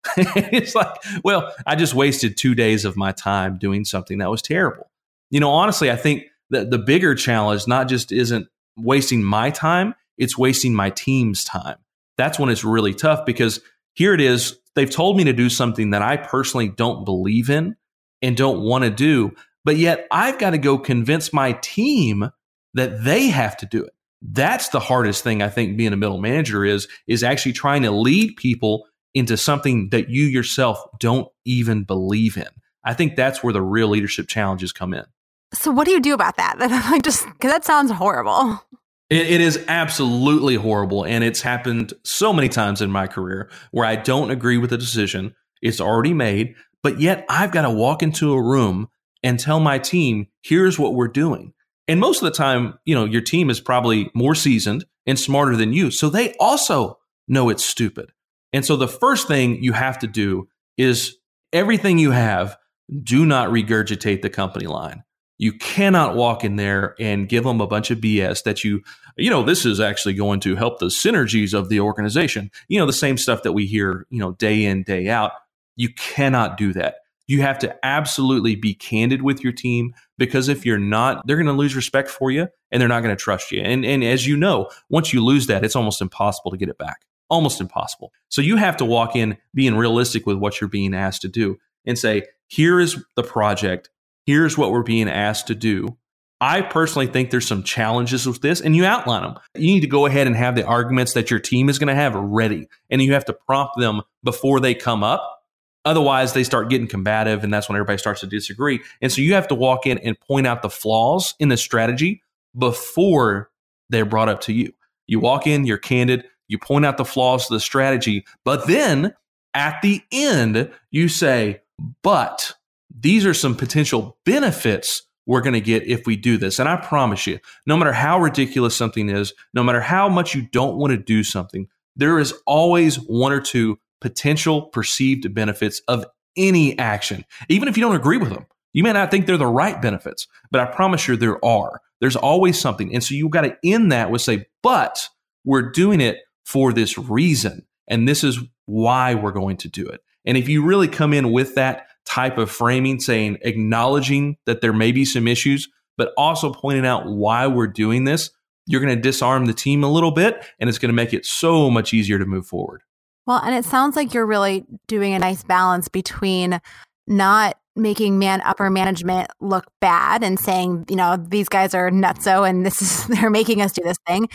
it's 0.17 0.75
like, 0.75 0.95
well, 1.25 1.53
I 1.67 1.77
just 1.77 1.95
wasted 1.95 2.37
two 2.37 2.55
days 2.55 2.85
of 2.85 2.97
my 2.97 3.13
time 3.13 3.59
doing 3.59 3.85
something 3.85 4.19
that 4.19 4.31
was 4.31 4.43
terrible 4.43 4.91
you 5.31 5.39
know, 5.41 5.51
honestly, 5.51 5.91
I 5.91 5.97
think 5.97 6.25
that 6.51 6.71
the 6.71 6.79
bigger 6.79 7.15
challenge 7.15 7.67
not 7.67 7.89
just 7.89 8.13
isn't 8.13 8.49
wasting 8.77 9.23
my 9.23 9.51
time, 9.51 9.95
it's 10.19 10.37
wasting 10.37 10.75
my 10.75 10.91
team's 10.91 11.45
time. 11.45 11.77
That's 12.19 12.39
when 12.39 12.51
it's 12.51 12.65
really 12.65 12.93
tough 12.93 13.25
because 13.25 13.61
here 13.95 14.13
it 14.13 14.21
is. 14.21 14.59
They've 14.75 14.91
told 14.91 15.17
me 15.17 15.25
to 15.25 15.33
do 15.33 15.49
something 15.49 15.91
that 15.91 16.03
I 16.03 16.17
personally 16.17 16.69
don't 16.69 17.05
believe 17.05 17.49
in 17.51 17.77
and 18.23 18.37
don't 18.37 18.61
want 18.61 18.85
to 18.85 18.91
do, 18.91 19.33
but 19.65 19.77
yet 19.77 20.07
I've 20.11 20.39
got 20.39 20.51
to 20.51 20.59
go 20.59 20.79
convince 20.79 21.33
my 21.33 21.53
team 21.55 22.31
that 22.75 23.03
they 23.03 23.29
have 23.29 23.57
to 23.59 23.67
do 23.67 23.83
it. 23.85 23.93
That's 24.23 24.69
the 24.69 24.81
hardest 24.81 25.25
thing 25.25 25.43
I 25.43 25.49
think 25.49 25.77
being 25.77 25.93
a 25.93 25.97
middle 25.97 26.21
manager 26.21 26.65
is 26.65 26.89
is 27.09 27.23
actually 27.23 27.55
trying 27.55 27.83
to 27.83 27.91
lead 27.91 28.37
people 28.37 28.87
into 29.15 29.37
something 29.37 29.91
that 29.91 30.09
you 30.09 30.25
yourself 30.25 30.83
don't 30.99 31.29
even 31.45 31.85
believe 31.85 32.37
in. 32.37 32.49
I 32.85 32.95
think 32.95 33.17
that's 33.17 33.43
where 33.43 33.53
the 33.53 33.63
real 33.63 33.89
leadership 33.89 34.29
challenges 34.29 34.73
come 34.73 34.95
in. 34.95 35.05
So 35.53 35.71
what 35.71 35.85
do 35.85 35.91
you 35.91 36.01
do 36.01 36.15
about 36.15 36.37
that? 36.37 36.59
like 36.91 37.03
just 37.03 37.27
because 37.27 37.51
that 37.51 37.65
sounds 37.65 37.91
horrible. 37.91 38.61
It, 39.09 39.27
it 39.27 39.41
is 39.41 39.65
absolutely 39.67 40.55
horrible, 40.55 41.05
and 41.05 41.25
it's 41.25 41.41
happened 41.41 41.93
so 42.05 42.33
many 42.33 42.49
times 42.49 42.81
in 42.81 42.91
my 42.91 43.07
career 43.07 43.51
where 43.73 43.85
I 43.85 43.97
don't 43.97 44.31
agree 44.31 44.59
with 44.59 44.73
a 44.73 44.79
decision. 44.79 45.35
It's 45.61 45.81
already 45.81 46.15
made, 46.15 46.55
but 46.83 47.01
yet 47.01 47.27
I've 47.29 47.51
got 47.51 47.63
to 47.63 47.71
walk 47.71 48.03
into 48.03 48.33
a 48.33 48.43
room 48.43 48.89
and 49.23 49.39
tell 49.39 49.61
my 49.61 49.79
team, 49.79 50.29
"Here's 50.43 50.79
what 50.79 50.95
we're 50.95 51.09
doing." 51.09 51.53
And 51.89 51.99
most 51.99 52.23
of 52.23 52.27
the 52.27 52.37
time, 52.37 52.79
you 52.85 52.95
know, 52.95 53.05
your 53.05 53.21
team 53.21 53.51
is 53.51 53.59
probably 53.59 54.11
more 54.15 54.37
seasoned 54.37 54.85
and 55.07 55.19
smarter 55.19 55.57
than 55.57 55.73
you, 55.73 55.91
so 55.91 56.09
they 56.09 56.35
also 56.35 56.99
know 57.27 57.49
it's 57.49 57.65
stupid. 57.65 58.13
And 58.53 58.65
so 58.65 58.77
the 58.77 58.89
first 58.89 59.29
thing 59.29 59.63
you 59.63 59.73
have 59.73 59.99
to 60.01 60.07
do 60.07 60.49
is 60.77 61.17
everything 61.53 61.99
you 61.99 62.11
have, 62.11 62.57
do 63.03 63.25
not 63.25 63.51
regurgitate 63.51 64.23
the 64.23 64.31
company 64.31 64.67
line. 64.67 65.05
You 65.39 65.53
cannot 65.55 66.17
walk 66.17 66.45
in 66.45 66.57
there 66.57 66.95
and 67.01 67.29
give 67.29 67.45
them 67.45 67.63
a 67.63 67.67
bunch 67.67 67.91
of 67.91 67.99
BS 67.99 68.43
that 68.43 68.63
you, 68.63 68.83
you 69.17 69.31
know, 69.31 69.43
this 69.43 69.65
is 69.65 69.81
actually 69.81 70.15
going 70.15 70.41
to 70.41 70.55
help 70.55 70.79
the 70.79 70.87
synergies 70.87 71.55
of 71.55 71.71
the 71.71 71.81
organization. 71.81 72.51
You 72.69 72.79
know, 72.79 72.87
the 72.87 72.93
same 72.93 73.17
stuff 73.17 73.43
that 73.45 73.53
we 73.53 73.67
hear, 73.67 74.07
you 74.11 74.19
know, 74.19 74.33
day 74.33 74.65
in, 74.65 74.83
day 74.83 75.09
out. 75.09 75.33
You 75.77 75.89
cannot 75.95 76.59
do 76.59 76.75
that. 76.75 76.97
You 77.27 77.41
have 77.43 77.59
to 77.61 77.75
absolutely 77.87 78.57
be 78.57 78.75
candid 78.75 79.23
with 79.23 79.43
your 79.43 79.53
team 79.53 79.95
because 80.19 80.49
if 80.49 80.67
you're 80.67 80.79
not, 80.79 81.27
they're 81.27 81.37
going 81.37 81.47
to 81.47 81.53
lose 81.53 81.77
respect 81.77 82.11
for 82.11 82.31
you 82.31 82.49
and 82.71 82.81
they're 82.81 82.89
not 82.89 83.03
going 83.03 83.17
to 83.17 83.23
trust 83.23 83.51
you. 83.51 83.63
And, 83.63 83.85
and 83.85 84.05
as 84.05 84.27
you 84.27 84.37
know, 84.37 84.69
once 84.91 85.13
you 85.13 85.25
lose 85.25 85.47
that, 85.47 85.65
it's 85.65 85.77
almost 85.77 86.03
impossible 86.03 86.51
to 86.51 86.57
get 86.57 86.69
it 86.69 86.77
back. 86.77 87.07
Almost 87.31 87.61
impossible. 87.61 88.13
So 88.29 88.43
you 88.43 88.57
have 88.57 88.77
to 88.79 88.85
walk 88.85 89.17
in 89.17 89.39
being 89.55 89.77
realistic 89.77 90.27
with 90.27 90.37
what 90.37 90.61
you're 90.61 90.69
being 90.69 90.95
asked 90.95 91.23
to 91.23 91.29
do 91.29 91.59
and 91.87 91.99
say, 91.99 92.25
here 92.49 92.81
is 92.81 93.03
the 93.17 93.23
project 93.23 93.89
here's 94.31 94.57
what 94.57 94.71
we're 94.71 94.83
being 94.83 95.09
asked 95.09 95.49
to 95.49 95.55
do. 95.55 95.97
I 96.41 96.63
personally 96.63 97.07
think 97.07 97.31
there's 97.31 97.47
some 97.47 97.65
challenges 97.65 98.27
with 98.27 98.41
this, 98.41 98.61
and 98.61 98.75
you 98.75 98.85
outline 98.85 99.23
them. 99.23 99.39
You 99.55 99.75
need 99.75 99.81
to 99.81 99.89
go 99.89 100.07
ahead 100.07 100.27
and 100.27 100.37
have 100.37 100.55
the 100.55 100.65
arguments 100.65 101.13
that 101.15 101.31
your 101.31 101.41
team 101.41 101.69
is 101.69 101.79
going 101.79 101.89
to 101.89 101.95
have 101.95 102.15
ready, 102.15 102.69
and 102.89 103.03
you 103.03 103.13
have 103.13 103.27
to 103.27 103.33
prompt 103.33 103.79
them 103.79 104.03
before 104.25 104.61
they 104.61 104.75
come 104.75 105.03
up. 105.03 105.43
Otherwise, 105.85 106.33
they 106.33 106.45
start 106.45 106.71
getting 106.71 106.87
combative, 106.87 107.45
and 107.45 107.53
that's 107.53 107.69
when 107.69 107.77
everybody 107.77 107.99
starts 107.99 108.21
to 108.21 108.27
disagree. 108.27 108.81
And 109.03 109.11
so 109.11 109.21
you 109.21 109.35
have 109.35 109.49
to 109.49 109.55
walk 109.55 109.85
in 109.85 109.99
and 109.99 110.19
point 110.19 110.47
out 110.47 110.63
the 110.63 110.71
flaws 110.71 111.35
in 111.39 111.49
the 111.49 111.57
strategy 111.57 112.23
before 112.57 113.51
they're 113.89 114.05
brought 114.05 114.29
up 114.29 114.43
to 114.43 114.53
you. 114.53 114.73
You 115.07 115.19
walk 115.21 115.47
in, 115.47 115.67
you're 115.67 115.79
candid, 115.79 116.25
you 116.51 116.59
point 116.59 116.85
out 116.85 116.97
the 116.97 117.05
flaws 117.05 117.45
of 117.45 117.55
the 117.55 117.61
strategy, 117.61 118.27
but 118.45 118.67
then 118.67 119.15
at 119.55 119.81
the 119.83 120.03
end, 120.13 120.71
you 120.91 121.09
say, 121.09 121.63
but 122.03 122.53
these 122.95 123.25
are 123.25 123.35
some 123.35 123.57
potential 123.57 124.19
benefits 124.27 125.03
we're 125.27 125.41
going 125.41 125.55
to 125.55 125.61
get 125.61 125.87
if 125.87 126.07
we 126.07 126.17
do 126.17 126.37
this. 126.37 126.59
And 126.59 126.69
I 126.69 126.77
promise 126.77 127.27
you, 127.27 127.39
no 127.67 127.77
matter 127.77 127.93
how 127.93 128.19
ridiculous 128.19 128.75
something 128.75 129.09
is, 129.09 129.33
no 129.55 129.63
matter 129.63 129.81
how 129.81 130.09
much 130.09 130.35
you 130.35 130.43
don't 130.43 130.77
want 130.77 130.91
to 130.91 130.97
do 130.97 131.23
something, 131.23 131.69
there 131.95 132.19
is 132.19 132.35
always 132.47 132.97
one 132.97 133.33
or 133.33 133.41
two 133.41 133.79
potential 134.01 134.63
perceived 134.63 135.33
benefits 135.33 135.83
of 135.87 136.05
any 136.37 136.77
action, 136.79 137.25
even 137.49 137.69
if 137.69 137.77
you 137.77 137.83
don't 137.83 137.97
agree 137.97 138.17
with 138.17 138.31
them. 138.31 138.47
You 138.73 138.83
may 138.83 138.93
not 138.93 139.11
think 139.11 139.27
they're 139.27 139.37
the 139.37 139.47
right 139.47 139.81
benefits, 139.81 140.27
but 140.51 140.61
I 140.61 140.67
promise 140.67 141.07
you 141.07 141.17
there 141.17 141.45
are. 141.45 141.81
There's 142.01 142.17
always 142.17 142.59
something. 142.59 142.95
And 142.95 143.05
so 143.05 143.15
you've 143.15 143.31
got 143.31 143.43
to 143.43 143.57
end 143.65 143.93
that 143.93 144.11
with 144.11 144.23
say, 144.23 144.47
but 144.63 145.09
we're 145.45 145.71
doing 145.71 146.01
it 146.01 146.19
for 146.45 146.73
this 146.73 146.99
reason. 146.99 147.67
And 147.89 148.09
this 148.09 148.23
is 148.25 148.39
why 148.67 149.15
we're 149.15 149.33
going 149.33 149.57
to 149.59 149.69
do 149.69 149.87
it. 149.87 150.01
And 150.25 150.37
if 150.37 150.49
you 150.49 150.65
really 150.65 150.89
come 150.89 151.13
in 151.13 151.33
with 151.33 151.55
that 151.55 151.87
type 152.05 152.39
of 152.39 152.51
framing, 152.51 153.01
saying, 153.01 153.39
acknowledging 153.43 154.37
that 154.47 154.61
there 154.61 154.73
may 154.73 154.93
be 154.93 155.05
some 155.05 155.27
issues, 155.27 155.69
but 155.97 156.13
also 156.17 156.53
pointing 156.53 156.87
out 156.87 157.07
why 157.07 157.47
we're 157.47 157.67
doing 157.67 158.05
this, 158.05 158.31
you're 158.67 158.81
going 158.81 158.95
to 158.95 159.01
disarm 159.01 159.47
the 159.47 159.55
team 159.55 159.83
a 159.83 159.91
little 159.91 160.13
bit 160.13 160.45
and 160.59 160.69
it's 160.69 160.79
going 160.79 160.91
to 160.91 160.95
make 160.95 161.13
it 161.13 161.27
so 161.27 161.71
much 161.71 161.93
easier 161.93 162.19
to 162.19 162.27
move 162.27 162.47
forward. 162.47 162.83
Well, 163.27 163.41
and 163.45 163.55
it 163.55 163.65
sounds 163.65 163.97
like 163.97 164.15
you're 164.15 164.27
really 164.27 164.65
doing 164.87 165.15
a 165.15 165.19
nice 165.19 165.43
balance 165.43 165.89
between 165.89 166.61
not 167.07 167.59
making 167.81 168.19
man 168.19 168.41
upper 168.43 168.71
management 168.71 169.31
look 169.41 169.65
bad 169.81 170.23
and 170.23 170.39
saying, 170.39 170.85
you 170.89 170.97
know, 170.97 171.17
these 171.17 171.49
guys 171.49 171.75
are 171.75 171.91
nutso 171.91 172.49
and 172.49 172.65
this 172.65 172.83
is 172.83 173.07
they're 173.09 173.31
making 173.31 173.63
us 173.63 173.73
do 173.73 173.83
this 173.83 173.99
thing. 174.07 174.29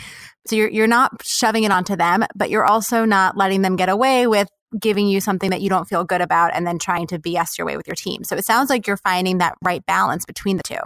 So 0.46 0.56
you're 0.56 0.68
you're 0.68 0.86
not 0.86 1.12
shoving 1.24 1.64
it 1.64 1.70
onto 1.70 1.96
them, 1.96 2.24
but 2.34 2.50
you're 2.50 2.64
also 2.64 3.04
not 3.04 3.36
letting 3.36 3.62
them 3.62 3.76
get 3.76 3.88
away 3.88 4.26
with 4.26 4.48
giving 4.78 5.08
you 5.08 5.20
something 5.20 5.50
that 5.50 5.60
you 5.60 5.68
don't 5.68 5.86
feel 5.86 6.04
good 6.04 6.20
about 6.20 6.50
and 6.54 6.66
then 6.66 6.78
trying 6.78 7.06
to 7.06 7.18
BS 7.18 7.56
your 7.56 7.66
way 7.66 7.76
with 7.76 7.86
your 7.86 7.94
team. 7.94 8.24
So 8.24 8.36
it 8.36 8.44
sounds 8.44 8.68
like 8.68 8.86
you're 8.86 8.96
finding 8.96 9.38
that 9.38 9.54
right 9.64 9.84
balance 9.86 10.26
between 10.26 10.56
the 10.56 10.62
two. 10.62 10.76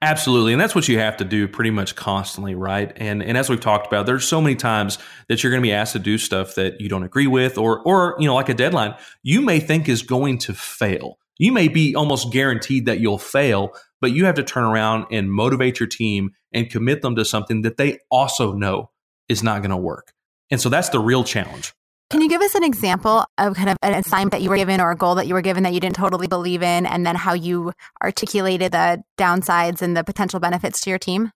Absolutely. 0.00 0.52
And 0.52 0.60
that's 0.60 0.74
what 0.74 0.88
you 0.88 0.98
have 0.98 1.16
to 1.18 1.24
do 1.24 1.48
pretty 1.48 1.70
much 1.70 1.96
constantly, 1.96 2.54
right? 2.54 2.92
And 2.96 3.22
and 3.22 3.38
as 3.38 3.48
we've 3.48 3.60
talked 3.60 3.86
about, 3.86 4.06
there's 4.06 4.26
so 4.26 4.40
many 4.40 4.56
times 4.56 4.98
that 5.28 5.42
you're 5.42 5.50
going 5.50 5.62
to 5.62 5.66
be 5.66 5.72
asked 5.72 5.92
to 5.92 5.98
do 5.98 6.18
stuff 6.18 6.54
that 6.56 6.80
you 6.80 6.88
don't 6.88 7.02
agree 7.02 7.26
with 7.26 7.58
or 7.58 7.80
or 7.82 8.16
you 8.18 8.26
know, 8.26 8.34
like 8.34 8.48
a 8.48 8.54
deadline, 8.54 8.94
you 9.22 9.40
may 9.40 9.60
think 9.60 9.88
is 9.88 10.02
going 10.02 10.38
to 10.38 10.54
fail. 10.54 11.18
You 11.42 11.50
may 11.50 11.66
be 11.66 11.96
almost 11.96 12.30
guaranteed 12.30 12.86
that 12.86 13.00
you'll 13.00 13.18
fail, 13.18 13.74
but 14.00 14.12
you 14.12 14.26
have 14.26 14.36
to 14.36 14.44
turn 14.44 14.62
around 14.62 15.06
and 15.10 15.32
motivate 15.32 15.80
your 15.80 15.88
team 15.88 16.30
and 16.52 16.70
commit 16.70 17.02
them 17.02 17.16
to 17.16 17.24
something 17.24 17.62
that 17.62 17.78
they 17.78 17.98
also 18.12 18.52
know 18.52 18.90
is 19.28 19.42
not 19.42 19.60
going 19.60 19.72
to 19.72 19.76
work. 19.76 20.12
And 20.52 20.60
so 20.60 20.68
that's 20.68 20.90
the 20.90 21.00
real 21.00 21.24
challenge. 21.24 21.72
Can 22.10 22.20
you 22.20 22.28
give 22.28 22.42
us 22.42 22.54
an 22.54 22.62
example 22.62 23.24
of 23.38 23.56
kind 23.56 23.70
of 23.70 23.76
an 23.82 23.94
assignment 23.94 24.30
that 24.30 24.42
you 24.42 24.50
were 24.50 24.56
given 24.56 24.80
or 24.80 24.92
a 24.92 24.96
goal 24.96 25.16
that 25.16 25.26
you 25.26 25.34
were 25.34 25.42
given 25.42 25.64
that 25.64 25.74
you 25.74 25.80
didn't 25.80 25.96
totally 25.96 26.28
believe 26.28 26.62
in, 26.62 26.86
and 26.86 27.04
then 27.04 27.16
how 27.16 27.32
you 27.32 27.72
articulated 28.00 28.70
the 28.70 29.02
downsides 29.18 29.82
and 29.82 29.96
the 29.96 30.04
potential 30.04 30.38
benefits 30.38 30.80
to 30.82 30.90
your 30.90 30.98
team? 31.00 31.32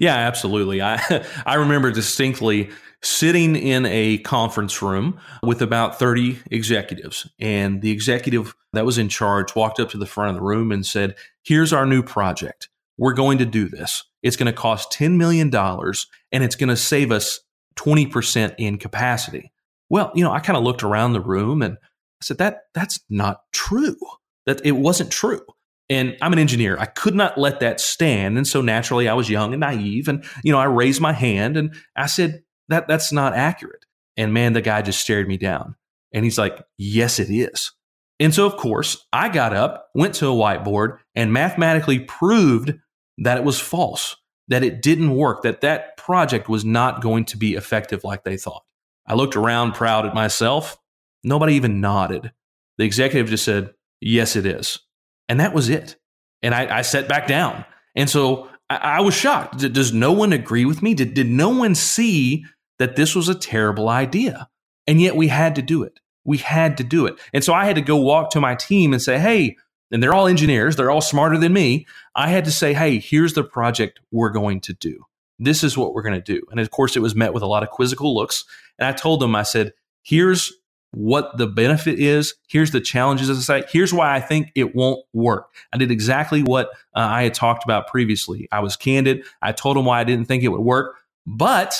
Yeah, 0.00 0.16
absolutely. 0.16 0.82
I 0.82 1.24
I 1.46 1.54
remember 1.54 1.90
distinctly 1.90 2.70
sitting 3.02 3.56
in 3.56 3.86
a 3.86 4.18
conference 4.18 4.82
room 4.82 5.20
with 5.42 5.62
about 5.62 5.98
30 5.98 6.38
executives 6.50 7.28
and 7.38 7.82
the 7.82 7.90
executive 7.90 8.54
that 8.72 8.86
was 8.86 8.98
in 8.98 9.08
charge 9.08 9.54
walked 9.54 9.78
up 9.78 9.90
to 9.90 9.98
the 9.98 10.06
front 10.06 10.30
of 10.30 10.36
the 10.36 10.42
room 10.42 10.72
and 10.72 10.84
said, 10.84 11.16
"Here's 11.42 11.72
our 11.72 11.86
new 11.86 12.02
project. 12.02 12.68
We're 12.98 13.14
going 13.14 13.38
to 13.38 13.46
do 13.46 13.68
this. 13.68 14.04
It's 14.22 14.36
going 14.36 14.46
to 14.46 14.52
cost 14.52 14.90
10 14.92 15.18
million 15.18 15.50
dollars 15.50 16.06
and 16.32 16.42
it's 16.42 16.56
going 16.56 16.70
to 16.70 16.76
save 16.76 17.12
us 17.12 17.40
20% 17.76 18.54
in 18.58 18.78
capacity." 18.78 19.52
Well, 19.88 20.10
you 20.14 20.24
know, 20.24 20.32
I 20.32 20.40
kind 20.40 20.56
of 20.56 20.64
looked 20.64 20.82
around 20.82 21.12
the 21.12 21.20
room 21.20 21.62
and 21.62 21.76
I 22.20 22.24
said, 22.24 22.38
that 22.38 22.62
that's 22.74 22.98
not 23.08 23.42
true. 23.52 23.96
That 24.46 24.64
it 24.64 24.72
wasn't 24.72 25.10
true. 25.10 25.42
And 25.88 26.16
I'm 26.20 26.32
an 26.32 26.38
engineer. 26.38 26.76
I 26.78 26.86
could 26.86 27.14
not 27.14 27.38
let 27.38 27.60
that 27.60 27.80
stand. 27.80 28.36
And 28.36 28.46
so 28.46 28.60
naturally 28.60 29.08
I 29.08 29.14
was 29.14 29.30
young 29.30 29.52
and 29.52 29.60
naive. 29.60 30.08
And, 30.08 30.24
you 30.42 30.50
know, 30.50 30.58
I 30.58 30.64
raised 30.64 31.00
my 31.00 31.12
hand 31.12 31.56
and 31.56 31.74
I 31.96 32.06
said, 32.06 32.42
that 32.68 32.88
that's 32.88 33.12
not 33.12 33.34
accurate. 33.34 33.84
And 34.16 34.32
man, 34.32 34.52
the 34.52 34.62
guy 34.62 34.82
just 34.82 35.00
stared 35.00 35.28
me 35.28 35.36
down. 35.36 35.76
And 36.12 36.24
he's 36.24 36.38
like, 36.38 36.62
yes, 36.78 37.18
it 37.18 37.30
is. 37.30 37.72
And 38.18 38.34
so, 38.34 38.46
of 38.46 38.56
course, 38.56 39.06
I 39.12 39.28
got 39.28 39.54
up, 39.54 39.90
went 39.94 40.14
to 40.16 40.28
a 40.28 40.34
whiteboard, 40.34 40.98
and 41.14 41.32
mathematically 41.32 42.00
proved 42.00 42.72
that 43.18 43.36
it 43.36 43.44
was 43.44 43.60
false, 43.60 44.16
that 44.48 44.64
it 44.64 44.80
didn't 44.80 45.14
work, 45.14 45.42
that 45.42 45.60
that 45.60 45.96
project 45.96 46.48
was 46.48 46.64
not 46.64 47.02
going 47.02 47.26
to 47.26 47.36
be 47.36 47.54
effective 47.54 48.04
like 48.04 48.24
they 48.24 48.36
thought. 48.36 48.64
I 49.06 49.14
looked 49.14 49.36
around 49.36 49.74
proud 49.74 50.06
at 50.06 50.14
myself. 50.14 50.78
Nobody 51.22 51.54
even 51.54 51.80
nodded. 51.80 52.32
The 52.78 52.84
executive 52.84 53.28
just 53.28 53.44
said, 53.44 53.74
Yes, 54.00 54.36
it 54.36 54.44
is. 54.44 54.78
And 55.28 55.40
that 55.40 55.54
was 55.54 55.68
it. 55.68 55.96
And 56.42 56.54
I, 56.54 56.78
I 56.78 56.82
sat 56.82 57.08
back 57.08 57.26
down. 57.26 57.64
And 57.94 58.08
so 58.08 58.48
I, 58.70 58.76
I 58.76 59.00
was 59.00 59.14
shocked. 59.14 59.58
Does 59.58 59.92
no 59.92 60.12
one 60.12 60.32
agree 60.32 60.64
with 60.64 60.82
me? 60.82 60.94
Did, 60.94 61.14
did 61.14 61.28
no 61.28 61.50
one 61.50 61.74
see 61.74 62.44
that 62.78 62.96
this 62.96 63.14
was 63.14 63.28
a 63.28 63.34
terrible 63.34 63.88
idea? 63.88 64.48
And 64.86 65.00
yet 65.00 65.16
we 65.16 65.28
had 65.28 65.54
to 65.56 65.62
do 65.62 65.82
it. 65.82 65.98
We 66.24 66.38
had 66.38 66.76
to 66.78 66.84
do 66.84 67.06
it. 67.06 67.18
And 67.32 67.42
so 67.42 67.54
I 67.54 67.64
had 67.64 67.76
to 67.76 67.82
go 67.82 67.96
walk 67.96 68.30
to 68.30 68.40
my 68.40 68.54
team 68.54 68.92
and 68.92 69.00
say, 69.00 69.18
Hey, 69.18 69.56
and 69.90 70.02
they're 70.02 70.14
all 70.14 70.26
engineers, 70.26 70.76
they're 70.76 70.90
all 70.90 71.00
smarter 71.00 71.38
than 71.38 71.52
me. 71.52 71.86
I 72.14 72.28
had 72.28 72.44
to 72.46 72.50
say, 72.50 72.74
Hey, 72.74 72.98
here's 72.98 73.34
the 73.34 73.44
project 73.44 74.00
we're 74.10 74.30
going 74.30 74.60
to 74.62 74.72
do. 74.74 75.04
This 75.38 75.62
is 75.62 75.76
what 75.76 75.94
we're 75.94 76.02
going 76.02 76.20
to 76.20 76.34
do. 76.34 76.42
And 76.50 76.60
of 76.60 76.70
course, 76.70 76.96
it 76.96 77.02
was 77.02 77.14
met 77.14 77.34
with 77.34 77.42
a 77.42 77.46
lot 77.46 77.62
of 77.62 77.70
quizzical 77.70 78.14
looks. 78.14 78.44
And 78.78 78.86
I 78.86 78.92
told 78.92 79.20
them, 79.20 79.34
I 79.34 79.42
said, 79.42 79.72
here's 80.02 80.52
what 80.96 81.36
the 81.36 81.46
benefit 81.46 81.98
is. 81.98 82.34
Here's 82.48 82.70
the 82.70 82.80
challenges 82.80 83.28
of 83.28 83.36
the 83.36 83.42
site. 83.42 83.68
Here's 83.70 83.92
why 83.92 84.14
I 84.14 84.20
think 84.20 84.50
it 84.54 84.74
won't 84.74 85.04
work. 85.12 85.52
I 85.70 85.76
did 85.76 85.90
exactly 85.90 86.42
what 86.42 86.68
uh, 86.94 87.00
I 87.00 87.24
had 87.24 87.34
talked 87.34 87.64
about 87.64 87.86
previously. 87.88 88.48
I 88.50 88.60
was 88.60 88.76
candid. 88.76 89.26
I 89.42 89.52
told 89.52 89.76
them 89.76 89.84
why 89.84 90.00
I 90.00 90.04
didn't 90.04 90.24
think 90.24 90.42
it 90.42 90.48
would 90.48 90.62
work. 90.62 90.96
But 91.26 91.78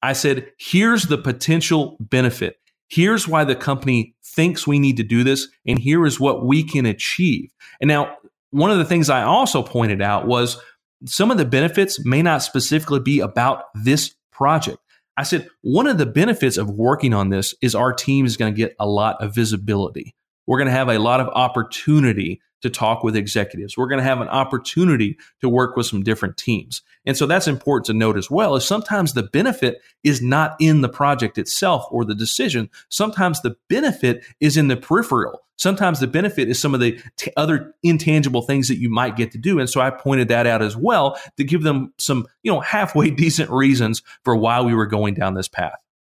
I 0.00 0.12
said, 0.12 0.52
here's 0.58 1.04
the 1.06 1.18
potential 1.18 1.96
benefit. 1.98 2.60
Here's 2.86 3.26
why 3.26 3.42
the 3.42 3.56
company 3.56 4.14
thinks 4.24 4.64
we 4.64 4.78
need 4.78 4.96
to 4.98 5.02
do 5.02 5.24
this. 5.24 5.48
And 5.66 5.76
here 5.76 6.06
is 6.06 6.20
what 6.20 6.46
we 6.46 6.62
can 6.62 6.86
achieve. 6.86 7.50
And 7.80 7.88
now, 7.88 8.16
one 8.50 8.70
of 8.70 8.78
the 8.78 8.84
things 8.84 9.10
I 9.10 9.24
also 9.24 9.62
pointed 9.64 10.00
out 10.00 10.28
was 10.28 10.56
some 11.04 11.32
of 11.32 11.36
the 11.36 11.44
benefits 11.44 12.04
may 12.04 12.22
not 12.22 12.44
specifically 12.44 13.00
be 13.00 13.18
about 13.18 13.64
this 13.74 14.14
project. 14.30 14.78
I 15.16 15.24
said, 15.24 15.48
one 15.60 15.86
of 15.86 15.98
the 15.98 16.06
benefits 16.06 16.56
of 16.56 16.70
working 16.70 17.12
on 17.12 17.28
this 17.28 17.54
is 17.60 17.74
our 17.74 17.92
team 17.92 18.24
is 18.24 18.36
going 18.36 18.52
to 18.52 18.56
get 18.56 18.74
a 18.78 18.86
lot 18.86 19.16
of 19.20 19.34
visibility. 19.34 20.14
We're 20.46 20.58
going 20.58 20.66
to 20.66 20.72
have 20.72 20.88
a 20.88 20.98
lot 20.98 21.20
of 21.20 21.28
opportunity 21.28 22.40
to 22.62 22.70
talk 22.70 23.02
with 23.02 23.16
executives. 23.16 23.76
We're 23.76 23.88
going 23.88 23.98
to 23.98 24.04
have 24.04 24.20
an 24.20 24.28
opportunity 24.28 25.18
to 25.40 25.48
work 25.48 25.76
with 25.76 25.86
some 25.86 26.02
different 26.02 26.36
teams. 26.36 26.82
And 27.04 27.16
so 27.16 27.26
that's 27.26 27.48
important 27.48 27.86
to 27.86 27.92
note 27.92 28.16
as 28.16 28.30
well 28.30 28.54
is 28.54 28.64
sometimes 28.64 29.12
the 29.12 29.24
benefit 29.24 29.82
is 30.04 30.22
not 30.22 30.56
in 30.60 30.80
the 30.80 30.88
project 30.88 31.38
itself 31.38 31.84
or 31.90 32.04
the 32.04 32.14
decision. 32.14 32.70
Sometimes 32.88 33.42
the 33.42 33.56
benefit 33.68 34.24
is 34.40 34.56
in 34.56 34.68
the 34.68 34.76
peripheral. 34.76 35.40
Sometimes 35.58 36.00
the 36.00 36.06
benefit 36.06 36.48
is 36.48 36.58
some 36.58 36.74
of 36.74 36.80
the 36.80 37.00
t- 37.16 37.32
other 37.36 37.74
intangible 37.82 38.42
things 38.42 38.68
that 38.68 38.78
you 38.78 38.88
might 38.88 39.16
get 39.16 39.32
to 39.32 39.38
do. 39.38 39.58
And 39.58 39.68
so 39.68 39.80
I 39.80 39.90
pointed 39.90 40.28
that 40.28 40.46
out 40.46 40.62
as 40.62 40.76
well 40.76 41.18
to 41.36 41.44
give 41.44 41.62
them 41.62 41.92
some, 41.98 42.26
you 42.42 42.52
know, 42.52 42.60
halfway 42.60 43.10
decent 43.14 43.50
reasons 43.50 44.02
for 44.24 44.36
why 44.36 44.60
we 44.60 44.74
were 44.74 44.86
going 44.86 45.14
down 45.14 45.34
this 45.34 45.48
path. 45.48 45.78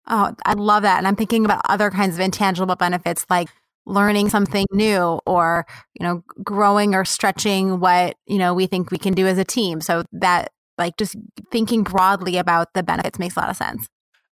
Oh, 0.09 0.35
I 0.45 0.55
love 0.55 0.83
that. 0.83 0.99
And 0.99 1.07
I'm 1.07 1.17
thinking 1.17 1.45
about 1.45 1.63
other 1.69 1.91
kinds 1.91 2.15
of 2.15 2.21
intangible 2.21 2.75
benefits 2.75 3.25
like 3.31 3.49
learning 3.87 4.29
something 4.29 4.67
new 4.73 5.21
or 5.27 5.67
you 5.99 6.07
know 6.07 6.23
growing 6.43 6.95
or 6.95 7.05
stretching 7.05 7.81
what 7.81 8.17
you 8.27 8.39
know 8.39 8.55
we 8.55 8.67
think 8.67 8.91
we 8.91 8.99
can 8.99 9.15
do 9.15 9.27
as 9.27 9.39
a 9.39 9.45
team. 9.45 9.81
So 9.81 10.05
that 10.13 10.53
like 10.79 10.97
just 10.97 11.17
thinking 11.51 11.83
broadly 11.83 12.39
about 12.39 12.75
the 12.75 12.83
benefits 12.83 13.19
makes 13.19 13.37
a 13.37 13.41
lot 13.41 13.51
of 13.51 13.57
sense. 13.57 13.89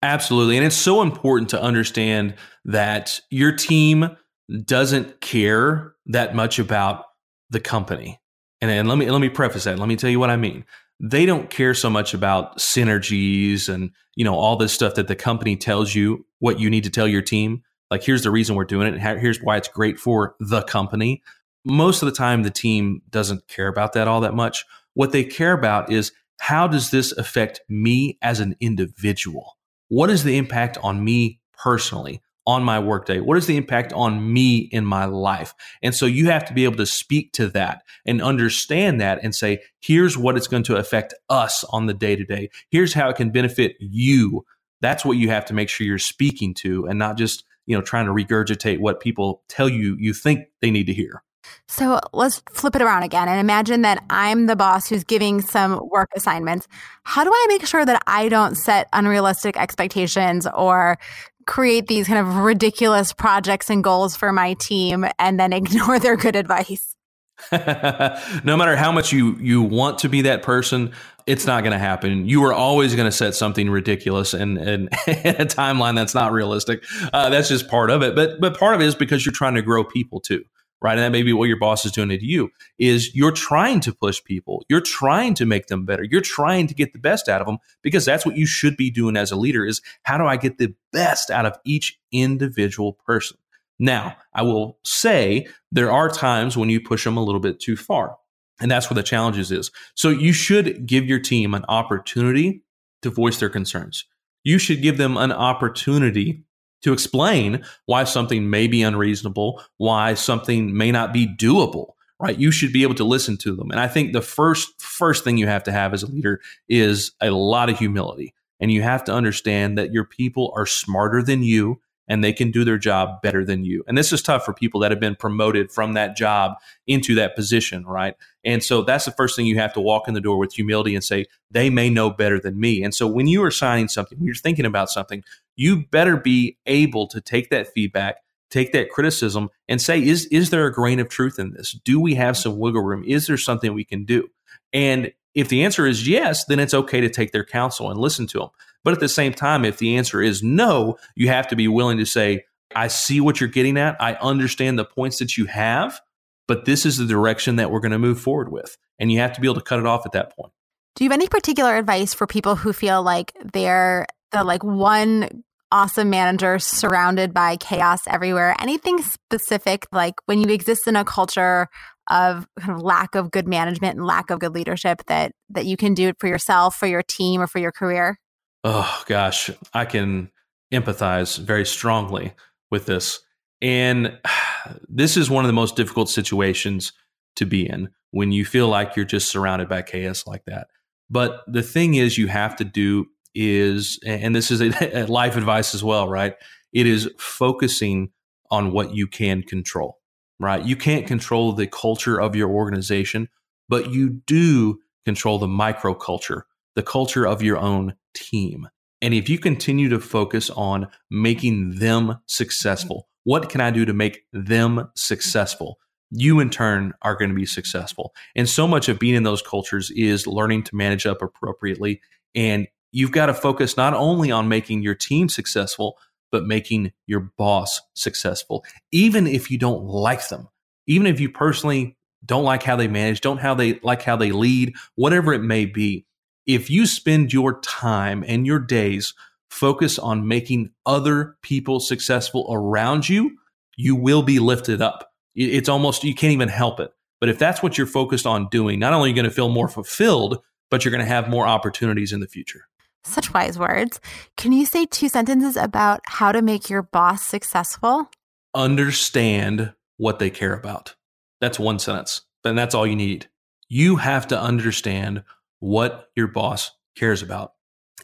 Absolutely. 0.04 0.58
And 0.58 0.66
it's 0.66 0.76
so 0.76 1.02
important 1.02 1.50
to 1.50 1.62
understand 1.62 2.36
that 2.66 3.20
your 3.30 3.52
team 3.52 4.16
doesn't 4.64 5.22
care 5.22 5.96
that 6.06 6.36
much 6.36 6.60
about 6.60 7.06
the 7.50 7.60
company. 7.60 8.20
And, 8.62 8.70
and 8.70 8.88
let 8.88 8.98
me 8.98 9.10
let 9.10 9.20
me 9.20 9.30
preface 9.30 9.64
that. 9.66 9.80
Let 9.80 9.88
me 9.88 9.96
tell 9.96 10.10
you 10.10 10.20
what 10.20 10.30
i 10.30 10.38
mean. 10.38 10.66
They 11.00 11.28
don't 11.28 11.50
care 11.50 11.76
so 11.76 11.90
much 11.90 12.14
about 12.14 12.58
synergies 12.58 13.70
and 13.70 13.92
you 14.16 14.24
know 14.24 14.36
all 14.36 14.56
this 14.56 14.74
stuff 14.74 14.96
that 14.96 15.08
the 15.08 15.16
company 15.16 15.56
tells 15.56 15.94
you 15.94 16.26
what 16.40 16.60
you 16.60 16.70
need 16.70 16.84
to 16.84 16.90
tell 16.90 17.08
your 17.08 17.22
team 17.22 17.64
like 17.90 18.04
here's 18.04 18.24
the 18.24 18.32
reason 18.32 18.56
we're 18.56 18.66
doing 18.66 18.94
it 18.94 19.00
here's 19.20 19.42
why 19.42 19.58
it's 19.58 19.68
great 19.68 20.00
for 20.00 20.36
the 20.40 20.62
company 20.64 21.22
most 21.68 22.02
of 22.02 22.06
the 22.06 22.16
time 22.16 22.44
the 22.44 22.50
team 22.50 23.02
doesn't 23.10 23.48
care 23.48 23.68
about 23.68 23.94
that 23.94 24.08
all 24.08 24.22
that 24.22 24.34
much. 24.34 24.66
What 24.94 25.12
they 25.12 25.24
care 25.24 25.52
about 25.52 25.92
is 25.92 26.12
how 26.40 26.68
does 26.68 26.92
this 26.92 27.12
affect 27.12 27.62
me 27.68 28.18
as 28.22 28.40
an 28.40 28.56
individual? 28.60 29.58
What 29.90 30.10
is 30.10 30.24
the 30.24 30.38
impact 30.38 30.78
on 30.82 31.04
me 31.04 31.40
personally? 31.58 32.22
on 32.46 32.64
my 32.64 32.80
workday? 32.80 33.20
What 33.20 33.38
is 33.38 33.46
the 33.46 33.58
impact 33.58 33.92
on 33.92 34.32
me 34.32 34.70
in 34.72 34.86
my 34.86 35.04
life? 35.04 35.54
And 35.84 35.94
so 35.94 36.06
you 36.06 36.28
have 36.28 36.46
to 36.46 36.54
be 36.54 36.64
able 36.64 36.78
to 36.78 36.86
speak 36.86 37.34
to 37.34 37.50
that 37.50 37.84
and 38.06 38.22
understand 38.22 39.02
that 39.02 39.20
and 39.22 39.36
say, 39.36 39.60
here's 39.82 40.18
what 40.18 40.38
it's 40.38 40.48
going 40.48 40.64
to 40.64 40.78
affect 40.78 41.14
us 41.28 41.66
on 41.72 41.88
the 41.88 41.94
day 41.94 42.16
to 42.16 42.24
day. 42.24 42.50
Here's 42.72 42.94
how 42.94 43.10
it 43.10 43.18
can 43.18 43.32
benefit 43.32 43.76
you. 43.82 44.46
That's 44.80 45.04
what 45.04 45.18
you 45.18 45.28
have 45.28 45.44
to 45.48 45.54
make 45.54 45.68
sure 45.68 45.86
you're 45.86 45.98
speaking 45.98 46.54
to 46.60 46.86
and 46.86 46.98
not 46.98 47.18
just, 47.18 47.44
you 47.68 47.78
know, 47.78 47.82
trying 47.82 48.06
to 48.06 48.12
regurgitate 48.12 48.80
what 48.80 49.00
people 49.00 49.44
tell 49.48 49.70
you 49.70 49.96
you 50.00 50.14
think 50.14 50.48
they 50.62 50.72
need 50.72 50.88
to 50.88 50.94
hear. 50.94 51.24
So 51.68 52.00
let's 52.14 52.42
flip 52.50 52.76
it 52.76 52.82
around 52.82 53.04
again 53.04 53.28
and 53.30 53.40
imagine 53.40 53.82
that 53.84 54.04
I'm 54.10 54.48
the 54.48 54.56
boss 54.56 54.88
who's 54.90 55.04
giving 55.04 55.42
some 55.42 55.88
work 55.90 56.10
assignments. 56.16 56.68
How 57.04 57.24
do 57.24 57.32
I 57.32 57.46
make 57.50 57.66
sure 57.66 57.86
that 57.86 58.02
I 58.08 58.30
don't 58.30 58.56
set 58.56 58.88
unrealistic 58.92 59.58
expectations 59.58 60.48
or 60.54 60.98
create 61.46 61.88
these 61.88 62.08
kind 62.08 62.20
of 62.20 62.38
ridiculous 62.38 63.14
projects 63.14 63.70
and 63.70 63.84
goals 63.84 64.16
for 64.16 64.32
my 64.34 64.54
team 64.56 65.06
and 65.20 65.40
then 65.40 65.54
ignore 65.54 66.00
their 66.00 66.18
good 66.18 66.36
advice. 66.36 66.96
no 67.52 68.58
matter 68.58 68.76
how 68.76 68.92
much 68.92 69.14
you 69.14 69.36
you 69.36 69.62
want 69.62 70.00
to 70.00 70.10
be 70.10 70.24
that 70.24 70.42
person, 70.42 70.92
it's 71.28 71.46
not 71.46 71.62
going 71.64 71.74
to 71.74 71.80
happen. 71.80 72.28
You 72.28 72.44
are 72.46 72.54
always 72.54 72.96
going 72.96 73.06
to 73.08 73.12
set 73.12 73.36
something 73.36 73.70
ridiculous 73.70 74.34
and 74.34 74.58
and 74.60 74.90
a 75.06 75.46
timeline 75.46 75.96
that's 75.96 76.16
not 76.16 76.32
realistic. 76.32 76.84
Uh, 77.14 77.30
that's 77.30 77.50
just 77.50 77.68
part 77.68 77.90
of 77.90 78.02
it. 78.02 78.16
But 78.16 78.40
but 78.40 78.58
part 78.58 78.74
of 78.74 78.82
it 78.82 78.86
is 78.86 78.96
because 78.96 79.26
you're 79.26 79.34
trying 79.34 79.56
to 79.56 79.62
grow 79.62 79.84
people 79.84 80.20
too 80.20 80.44
right? 80.82 80.94
And 80.94 81.02
that 81.02 81.12
may 81.12 81.24
be 81.24 81.34
what 81.34 81.48
your 81.48 81.58
boss 81.58 81.86
is 81.86 81.92
doing 81.92 82.10
to 82.10 82.24
you 82.24 82.50
is 82.78 83.16
you're 83.16 83.32
trying 83.32 83.80
to 83.82 83.94
push 83.94 84.24
people. 84.24 84.64
You're 84.70 84.82
trying 84.82 85.34
to 85.36 85.46
make 85.46 85.68
them 85.68 85.86
better. 85.86 86.04
You're 86.04 86.22
trying 86.22 86.68
to 86.68 86.76
get 86.76 86.94
the 86.94 87.00
best 87.00 87.28
out 87.28 87.42
of 87.42 87.48
them 87.48 87.58
because 87.82 88.06
that's 88.06 88.26
what 88.26 88.38
you 88.38 88.46
should 88.46 88.78
be 88.78 88.92
doing 88.92 89.18
as 89.18 89.32
a 89.32 89.36
leader 89.36 89.66
is 89.66 89.82
how 90.04 90.18
do 90.18 90.26
I 90.26 90.38
get 90.38 90.58
the 90.58 90.74
best 90.92 91.32
out 91.32 91.46
of 91.46 91.58
each 91.66 92.00
individual 92.12 92.94
person? 92.94 93.38
Now, 93.80 94.18
I 94.34 94.42
will 94.42 94.78
say 94.84 95.48
there 95.72 95.92
are 95.92 96.10
times 96.10 96.58
when 96.58 96.70
you 96.70 96.82
push 96.82 97.04
them 97.04 97.18
a 97.18 97.24
little 97.24 97.42
bit 97.42 97.60
too 97.60 97.76
far. 97.76 98.18
And 98.60 98.72
that's 98.72 98.90
where 98.90 98.96
the 98.96 99.04
challenges 99.04 99.52
is. 99.52 99.72
So 99.96 100.10
you 100.10 100.34
should 100.34 100.86
give 100.86 101.06
your 101.06 101.20
team 101.20 101.54
an 101.54 101.66
opportunity 101.68 102.64
to 103.02 103.10
voice 103.10 103.40
their 103.40 103.50
concerns. 103.50 104.06
You 104.44 104.58
should 104.58 104.82
give 104.82 104.98
them 104.98 105.18
an 105.18 105.32
opportunity 105.32 106.44
to 106.82 106.94
explain 106.94 107.64
why 107.86 108.04
something 108.04 108.50
may 108.50 108.68
be 108.68 108.82
unreasonable, 108.82 109.62
why 109.78 110.14
something 110.14 110.76
may 110.76 110.92
not 110.92 111.14
be 111.14 111.28
doable, 111.28 111.92
right? 112.20 112.38
You 112.38 112.52
should 112.52 112.72
be 112.72 112.84
able 112.84 112.96
to 112.96 113.04
listen 113.04 113.38
to 113.38 113.56
them. 113.56 113.72
And 113.72 113.80
I 113.80 113.88
think 113.88 114.14
the 114.14 114.22
first 114.22 114.80
first 114.82 115.24
thing 115.24 115.38
you 115.38 115.48
have 115.48 115.64
to 115.64 115.72
have 115.72 115.94
as 115.94 116.04
a 116.04 116.08
leader 116.08 116.40
is 116.70 117.12
a 117.22 117.32
lot 117.32 117.70
of 117.70 117.78
humility. 117.78 118.34
And 118.60 118.72
you 118.72 118.82
have 118.82 119.04
to 119.06 119.14
understand 119.14 119.78
that 119.78 119.92
your 119.92 120.06
people 120.06 120.52
are 120.56 120.66
smarter 120.66 121.22
than 121.22 121.44
you 121.44 121.80
and 122.08 122.24
they 122.24 122.34
can 122.34 122.52
do 122.52 122.64
their 122.64 122.78
job 122.78 123.22
better 123.22 123.44
than 123.44 123.66
you. 123.66 123.84
And 123.88 123.98
this 123.98 124.14
is 124.14 124.22
tough 124.22 124.46
for 124.46 124.54
people 124.54 124.80
that 124.82 124.92
have 124.92 125.00
been 125.00 125.16
promoted 125.16 125.72
from 125.72 125.94
that 125.94 126.16
job 126.16 126.54
into 126.86 127.16
that 127.16 127.36
position, 127.36 127.86
right? 127.86 128.16
And 128.44 128.64
so 128.64 128.82
that's 128.82 129.06
the 129.06 129.12
first 129.12 129.36
thing 129.36 129.46
you 129.46 129.58
have 129.58 129.74
to 129.74 129.82
walk 129.82 130.08
in 130.08 130.14
the 130.14 130.22
door 130.22 130.38
with 130.38 130.54
humility 130.54 130.96
and 130.96 131.04
say, 131.04 131.26
they 131.52 131.70
may 131.70 131.90
know 131.90 132.10
better 132.10 132.40
than 132.40 132.60
me. 132.60 132.84
And 132.84 132.96
so 132.96 133.08
when 133.08 133.28
you 133.28 133.44
are 133.44 133.52
signing 133.52 133.88
something, 133.88 134.18
when 134.18 134.26
you're 134.26 134.36
thinking 134.36 134.66
about 134.66 134.90
something, 134.90 135.24
you 135.56 135.86
better 135.88 136.18
be 136.18 136.58
able 136.66 137.08
to 137.08 137.20
take 137.20 137.50
that 137.50 137.68
feedback, 137.74 138.18
take 138.50 138.72
that 138.72 138.90
criticism 138.90 139.50
and 139.68 139.82
say, 139.82 140.02
is, 140.02 140.26
is 140.28 140.50
there 140.50 140.66
a 140.66 140.74
grain 140.74 141.00
of 141.00 141.10
truth 141.10 141.40
in 141.40 141.52
this? 141.52 141.74
Do 141.84 142.00
we 142.00 142.16
have 142.16 142.38
some 142.38 142.58
wiggle 142.58 142.84
room? 142.84 143.04
Is 143.06 143.28
there 143.28 143.38
something 143.38 143.74
we 143.74 143.84
can 143.84 144.06
do? 144.06 144.30
And 144.72 145.12
if 145.38 145.50
the 145.50 145.64
answer 145.64 145.86
is 145.86 146.08
yes, 146.08 146.46
then 146.46 146.60
it's 146.60 146.74
okay 146.74 147.00
to 147.00 147.10
take 147.10 147.32
their 147.32 147.46
counsel 147.46 147.92
and 147.92 148.00
listen 148.00 148.26
to 148.26 148.40
them. 148.40 148.50
But 148.84 148.96
at 148.96 149.00
the 149.00 149.08
same 149.08 149.34
time, 149.34 149.66
if 149.66 149.78
the 149.78 149.96
answer 149.96 150.20
is 150.20 150.42
no, 150.42 150.98
you 151.16 151.28
have 151.28 151.48
to 151.50 151.56
be 151.56 151.68
willing 151.68 152.00
to 152.00 152.06
say, 152.06 152.46
I 152.76 152.88
see 152.88 153.22
what 153.22 153.40
you're 153.40 153.48
getting 153.48 153.78
at. 153.78 153.96
I 154.02 154.14
understand 154.16 154.80
the 154.80 154.84
points 154.84 155.20
that 155.20 155.38
you 155.38 155.46
have, 155.46 156.02
but 156.48 156.66
this 156.66 156.88
is 156.88 156.98
the 156.98 157.06
direction 157.06 157.58
that 157.58 157.70
we're 157.70 157.82
going 157.82 157.92
to 157.92 158.00
move 158.00 158.20
forward 158.20 158.52
with. 158.52 158.78
And 158.98 159.12
you 159.12 159.20
have 159.20 159.32
to 159.34 159.42
be 159.42 159.46
able 159.46 159.56
to 159.56 159.62
cut 159.62 159.78
it 159.78 159.86
off 159.86 160.08
at 160.08 160.14
that 160.14 160.36
point. 160.36 160.52
Do 160.96 161.04
you 161.04 161.12
have 161.12 161.18
any 161.18 161.28
particular 161.28 161.78
advice 161.78 162.16
for 162.16 162.26
people 162.26 162.56
who 162.56 162.74
feel 162.74 163.04
like 163.04 163.32
they're 163.54 164.08
the 164.32 164.44
like 164.44 164.64
one 164.64 165.44
awesome 165.72 166.10
manager 166.10 166.58
surrounded 166.58 167.32
by 167.32 167.58
chaos 167.58 168.08
everywhere? 168.08 168.56
Anything 168.60 169.04
specific 169.04 169.86
like 169.92 170.16
when 170.26 170.42
you 170.42 170.52
exist 170.52 170.88
in 170.88 170.96
a 170.96 171.06
culture 171.06 171.70
of 172.10 172.48
kind 172.60 172.74
of 172.74 172.82
lack 172.82 173.16
of 173.16 173.32
good 173.32 173.48
management 173.48 173.98
and 173.98 174.06
lack 174.06 174.30
of 174.30 174.40
good 174.40 174.54
leadership 174.54 175.04
that 175.08 175.34
that 175.50 175.66
you 175.66 175.78
can 175.78 175.94
do 175.94 176.08
it 176.10 176.18
for 176.20 176.28
yourself, 176.28 176.76
for 176.76 176.88
your 176.88 177.04
team, 177.04 177.42
or 177.42 177.48
for 177.48 177.60
your 177.60 177.72
career? 177.72 178.20
Oh 178.64 179.04
gosh, 179.08 179.50
I 179.74 179.86
can 179.86 180.32
empathize 180.74 181.38
very 181.38 181.66
strongly 181.66 182.34
with 182.72 182.86
this. 182.86 183.20
And 183.62 184.20
this 184.90 185.18
is 185.18 185.30
one 185.30 185.44
of 185.44 185.50
the 185.50 185.54
most 185.54 185.76
difficult 185.76 186.10
situations 186.10 186.94
to 187.36 187.46
be 187.46 187.68
in 187.68 187.90
when 188.12 188.32
you 188.32 188.46
feel 188.46 188.68
like 188.68 188.96
you're 188.96 189.06
just 189.06 189.30
surrounded 189.30 189.70
by 189.70 189.82
chaos 189.82 190.26
like 190.26 190.46
that. 190.46 190.68
But 191.10 191.44
the 191.48 191.64
thing 191.64 191.96
is, 191.96 192.18
you 192.18 192.28
have 192.28 192.56
to 192.58 192.64
do 192.64 193.08
is, 193.34 194.00
and 194.06 194.36
this 194.36 194.52
is 194.52 194.62
a, 194.82 195.06
life 195.06 195.36
advice 195.36 195.74
as 195.74 195.84
well, 195.84 196.08
right? 196.08 196.36
It 196.74 196.88
is 196.88 197.10
focusing 197.18 198.10
on 198.50 198.72
what 198.72 198.94
you 198.94 199.08
can 199.08 199.44
control, 199.44 200.00
right? 200.40 200.64
You 200.64 200.76
can't 200.76 201.08
control 201.08 201.54
the 201.54 201.68
culture 201.68 202.20
of 202.20 202.36
your 202.36 202.50
organization, 202.50 203.30
but 203.70 203.92
you 203.92 204.22
do 204.26 204.80
control 205.06 205.40
the 205.40 205.48
microculture, 205.48 206.44
the 206.76 206.84
culture 206.84 207.26
of 207.26 207.42
your 207.42 207.58
own 207.58 207.96
team. 208.14 208.68
And 209.02 209.14
if 209.14 209.30
you 209.30 209.38
continue 209.38 209.90
to 209.90 210.00
focus 210.00 210.50
on 210.50 210.88
making 211.10 211.80
them 211.80 212.20
successful, 212.26 213.08
what 213.24 213.50
can 213.50 213.62
I 213.62 213.72
do 213.72 213.86
to 213.86 213.94
make 213.94 214.26
them 214.34 214.90
successful? 214.96 215.78
You 216.10 216.40
in 216.40 216.50
turn 216.50 216.94
are 217.02 217.16
going 217.16 217.30
to 217.30 217.36
be 217.36 217.46
successful. 217.46 218.14
And 218.36 218.48
so 218.48 218.68
much 218.68 218.88
of 218.90 219.00
being 219.00 219.16
in 219.16 219.24
those 219.24 219.42
cultures 219.42 219.92
is 219.92 220.26
learning 220.26 220.64
to 220.64 220.76
manage 220.76 221.06
up 221.06 221.22
appropriately. 221.22 222.02
And 222.34 222.68
you've 222.92 223.12
got 223.12 223.26
to 223.26 223.34
focus 223.34 223.76
not 223.76 223.94
only 223.94 224.32
on 224.32 224.48
making 224.48 224.82
your 224.82 224.96
team 224.96 225.30
successful, 225.30 225.98
but 226.32 226.46
making 226.46 226.92
your 227.06 227.32
boss 227.38 227.82
successful, 227.94 228.66
even 228.92 229.28
if 229.28 229.50
you 229.52 229.58
don't 229.58 229.84
like 229.84 230.28
them, 230.30 230.48
even 230.88 231.08
if 231.08 231.20
you 231.20 231.30
personally 231.30 231.98
don't 232.26 232.44
like 232.44 232.64
how 232.64 232.76
they 232.76 232.88
manage, 232.88 233.22
don't 233.22 233.40
how 233.40 233.54
they 233.54 233.80
like 233.84 234.02
how 234.02 234.16
they 234.16 234.32
lead, 234.32 234.74
whatever 234.96 235.34
it 235.34 235.42
may 235.42 235.66
be. 235.66 236.06
If 236.46 236.70
you 236.70 236.86
spend 236.86 237.34
your 237.34 237.60
time 237.62 238.24
and 238.28 238.46
your 238.46 238.60
days 238.60 239.14
focus 239.50 240.00
on 240.00 240.28
making 240.28 240.72
other 240.86 241.38
people 241.42 241.80
successful 241.80 242.48
around 242.50 243.08
you, 243.08 243.38
you 243.76 243.96
will 243.96 244.24
be 244.24 244.40
lifted 244.40 244.82
up. 244.82 245.12
It's 245.36 245.70
almost, 245.70 246.04
you 246.04 246.16
can't 246.16 246.34
even 246.34 246.50
help 246.50 246.80
it. 246.80 246.92
But 247.20 247.30
if 247.30 247.40
that's 247.40 247.64
what 247.64 247.78
you're 247.78 247.88
focused 247.88 248.26
on 248.26 248.50
doing, 248.50 248.80
not 248.80 248.94
only 248.94 249.08
are 249.08 249.10
you 249.10 249.16
going 249.16 249.26
to 249.26 249.32
feel 249.32 249.50
more 249.50 249.68
fulfilled, 249.68 250.40
but 250.70 250.84
you're 250.84 250.92
going 250.92 251.04
to 251.04 251.06
have 251.06 251.30
more 251.30 251.48
opportunities 251.48 252.12
in 252.12 252.20
the 252.20 252.28
future. 252.28 252.68
Such 253.08 253.34
wise 253.34 253.58
words. 253.58 254.00
Can 254.36 254.52
you 254.52 254.66
say 254.66 254.86
two 254.86 255.10
sentences 255.10 255.56
about 255.56 256.02
how 256.06 256.32
to 256.32 256.42
make 256.42 256.70
your 256.70 256.84
boss 256.84 257.24
successful? 257.24 258.10
Understand 258.54 259.74
what 259.98 260.20
they 260.20 260.30
care 260.30 260.54
about. 260.54 260.96
That's 261.40 261.60
one 261.60 261.80
sentence. 261.80 262.22
Then 262.44 262.56
that's 262.56 262.76
all 262.76 262.86
you 262.86 262.96
need. 262.96 263.28
You 263.70 263.98
have 263.98 264.28
to 264.28 264.40
understand 264.40 265.24
what 265.60 266.10
your 266.16 266.28
boss 266.28 266.72
cares 266.96 267.22
about 267.22 267.54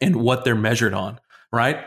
and 0.01 0.15
what 0.17 0.43
they're 0.43 0.55
measured 0.55 0.93
on, 0.93 1.19
right? 1.51 1.85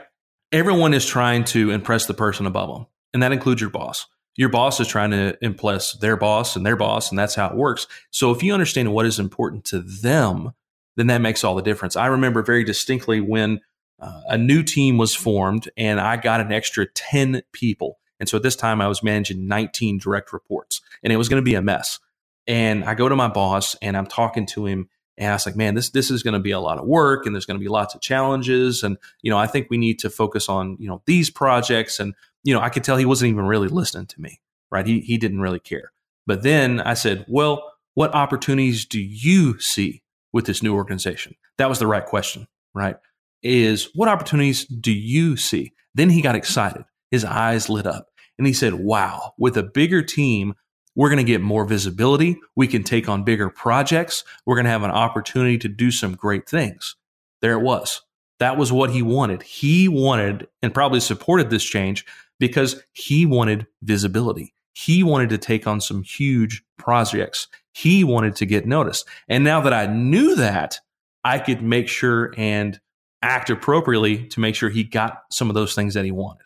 Everyone 0.52 0.94
is 0.94 1.06
trying 1.06 1.44
to 1.44 1.70
impress 1.70 2.06
the 2.06 2.14
person 2.14 2.46
above 2.46 2.68
them, 2.68 2.86
and 3.12 3.22
that 3.22 3.32
includes 3.32 3.60
your 3.60 3.70
boss. 3.70 4.06
Your 4.36 4.48
boss 4.48 4.78
is 4.80 4.88
trying 4.88 5.10
to 5.10 5.36
impress 5.40 5.92
their 5.94 6.16
boss 6.16 6.56
and 6.56 6.64
their 6.64 6.76
boss, 6.76 7.10
and 7.10 7.18
that's 7.18 7.34
how 7.34 7.48
it 7.48 7.56
works. 7.56 7.86
So 8.10 8.30
if 8.30 8.42
you 8.42 8.52
understand 8.52 8.92
what 8.92 9.06
is 9.06 9.18
important 9.18 9.64
to 9.66 9.80
them, 9.80 10.52
then 10.96 11.06
that 11.08 11.20
makes 11.20 11.44
all 11.44 11.54
the 11.54 11.62
difference. 11.62 11.96
I 11.96 12.06
remember 12.06 12.42
very 12.42 12.64
distinctly 12.64 13.20
when 13.20 13.60
uh, 14.00 14.22
a 14.28 14.38
new 14.38 14.62
team 14.62 14.98
was 14.98 15.14
formed 15.14 15.70
and 15.76 16.00
I 16.00 16.16
got 16.16 16.40
an 16.40 16.52
extra 16.52 16.86
10 16.86 17.42
people. 17.52 17.98
And 18.18 18.28
so 18.28 18.36
at 18.36 18.42
this 18.42 18.56
time 18.56 18.80
I 18.80 18.88
was 18.88 19.02
managing 19.02 19.46
19 19.46 19.98
direct 19.98 20.32
reports 20.32 20.80
and 21.02 21.12
it 21.12 21.16
was 21.16 21.28
going 21.28 21.42
to 21.42 21.44
be 21.44 21.54
a 21.54 21.62
mess. 21.62 21.98
And 22.46 22.84
I 22.84 22.94
go 22.94 23.08
to 23.08 23.16
my 23.16 23.28
boss 23.28 23.74
and 23.82 23.96
I'm 23.96 24.06
talking 24.06 24.46
to 24.46 24.66
him 24.66 24.88
and 25.18 25.30
I 25.30 25.34
was 25.34 25.46
like, 25.46 25.56
man, 25.56 25.74
this 25.74 25.90
this 25.90 26.10
is 26.10 26.22
going 26.22 26.34
to 26.34 26.40
be 26.40 26.50
a 26.50 26.60
lot 26.60 26.78
of 26.78 26.86
work 26.86 27.24
and 27.24 27.34
there's 27.34 27.46
going 27.46 27.58
to 27.58 27.64
be 27.64 27.68
lots 27.70 27.94
of 27.94 28.00
challenges. 28.00 28.82
And, 28.82 28.98
you 29.22 29.30
know, 29.30 29.38
I 29.38 29.46
think 29.46 29.68
we 29.70 29.78
need 29.78 29.98
to 30.00 30.10
focus 30.10 30.48
on, 30.48 30.76
you 30.78 30.88
know, 30.88 31.02
these 31.06 31.30
projects. 31.30 31.98
And, 31.98 32.14
you 32.44 32.52
know, 32.52 32.60
I 32.60 32.68
could 32.68 32.84
tell 32.84 32.96
he 32.96 33.06
wasn't 33.06 33.30
even 33.30 33.46
really 33.46 33.68
listening 33.68 34.06
to 34.06 34.20
me, 34.20 34.40
right? 34.70 34.86
He 34.86 35.00
he 35.00 35.16
didn't 35.16 35.40
really 35.40 35.58
care. 35.58 35.92
But 36.26 36.42
then 36.42 36.80
I 36.80 36.94
said, 36.94 37.24
well, 37.28 37.72
what 37.94 38.14
opportunities 38.14 38.84
do 38.84 39.00
you 39.00 39.58
see 39.58 40.02
with 40.36 40.46
this 40.46 40.62
new 40.62 40.74
organization? 40.74 41.34
That 41.58 41.68
was 41.68 41.80
the 41.80 41.86
right 41.86 42.04
question, 42.04 42.46
right? 42.74 42.96
Is 43.42 43.88
what 43.94 44.08
opportunities 44.08 44.66
do 44.66 44.92
you 44.92 45.36
see? 45.36 45.72
Then 45.94 46.10
he 46.10 46.20
got 46.20 46.36
excited. 46.36 46.84
His 47.10 47.24
eyes 47.24 47.68
lit 47.68 47.86
up 47.86 48.08
and 48.38 48.46
he 48.46 48.52
said, 48.52 48.74
wow, 48.74 49.32
with 49.38 49.56
a 49.56 49.62
bigger 49.62 50.02
team, 50.02 50.54
we're 50.94 51.08
going 51.08 51.24
to 51.24 51.24
get 51.24 51.40
more 51.40 51.64
visibility. 51.64 52.38
We 52.54 52.66
can 52.66 52.82
take 52.82 53.08
on 53.08 53.24
bigger 53.24 53.48
projects. 53.48 54.24
We're 54.44 54.56
going 54.56 54.66
to 54.66 54.70
have 54.70 54.82
an 54.82 54.90
opportunity 54.90 55.58
to 55.58 55.68
do 55.68 55.90
some 55.90 56.14
great 56.14 56.48
things. 56.48 56.96
There 57.40 57.52
it 57.52 57.62
was. 57.62 58.02
That 58.38 58.58
was 58.58 58.70
what 58.70 58.90
he 58.90 59.00
wanted. 59.02 59.42
He 59.42 59.88
wanted 59.88 60.48
and 60.62 60.74
probably 60.74 61.00
supported 61.00 61.48
this 61.48 61.64
change 61.64 62.04
because 62.38 62.82
he 62.92 63.24
wanted 63.24 63.66
visibility. 63.82 64.54
He 64.76 65.02
wanted 65.02 65.30
to 65.30 65.38
take 65.38 65.66
on 65.66 65.80
some 65.80 66.02
huge 66.02 66.62
projects. 66.76 67.48
He 67.72 68.04
wanted 68.04 68.36
to 68.36 68.44
get 68.44 68.66
noticed. 68.66 69.08
And 69.26 69.42
now 69.42 69.62
that 69.62 69.72
I 69.72 69.86
knew 69.86 70.34
that, 70.36 70.80
I 71.24 71.38
could 71.38 71.62
make 71.62 71.88
sure 71.88 72.34
and 72.36 72.78
act 73.22 73.48
appropriately 73.48 74.26
to 74.28 74.40
make 74.40 74.54
sure 74.54 74.68
he 74.68 74.84
got 74.84 75.22
some 75.30 75.48
of 75.48 75.54
those 75.54 75.74
things 75.74 75.94
that 75.94 76.04
he 76.04 76.10
wanted. 76.10 76.44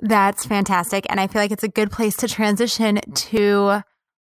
That's 0.00 0.44
fantastic. 0.44 1.06
And 1.08 1.18
I 1.18 1.26
feel 1.26 1.40
like 1.40 1.50
it's 1.50 1.64
a 1.64 1.68
good 1.68 1.90
place 1.90 2.16
to 2.18 2.28
transition 2.28 3.00
to 3.14 3.80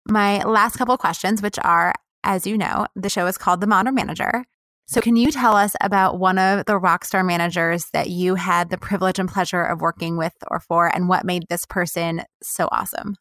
my 0.06 0.42
last 0.44 0.76
couple 0.76 0.96
questions, 0.98 1.40
which 1.40 1.58
are 1.64 1.94
as 2.24 2.46
you 2.46 2.56
know, 2.56 2.86
the 2.94 3.08
show 3.08 3.26
is 3.26 3.38
called 3.38 3.60
The 3.60 3.66
Modern 3.66 3.94
Manager. 3.94 4.44
So, 4.86 5.00
can 5.00 5.16
you 5.16 5.30
tell 5.30 5.56
us 5.56 5.74
about 5.80 6.18
one 6.18 6.38
of 6.38 6.66
the 6.66 6.76
rock 6.76 7.04
star 7.04 7.22
managers 7.22 7.86
that 7.92 8.10
you 8.10 8.34
had 8.34 8.70
the 8.70 8.78
privilege 8.78 9.18
and 9.18 9.28
pleasure 9.28 9.62
of 9.62 9.80
working 9.80 10.16
with 10.16 10.34
or 10.48 10.60
for, 10.60 10.94
and 10.94 11.08
what 11.08 11.24
made 11.24 11.44
this 11.48 11.64
person 11.64 12.22
so 12.42 12.68
awesome? 12.72 13.16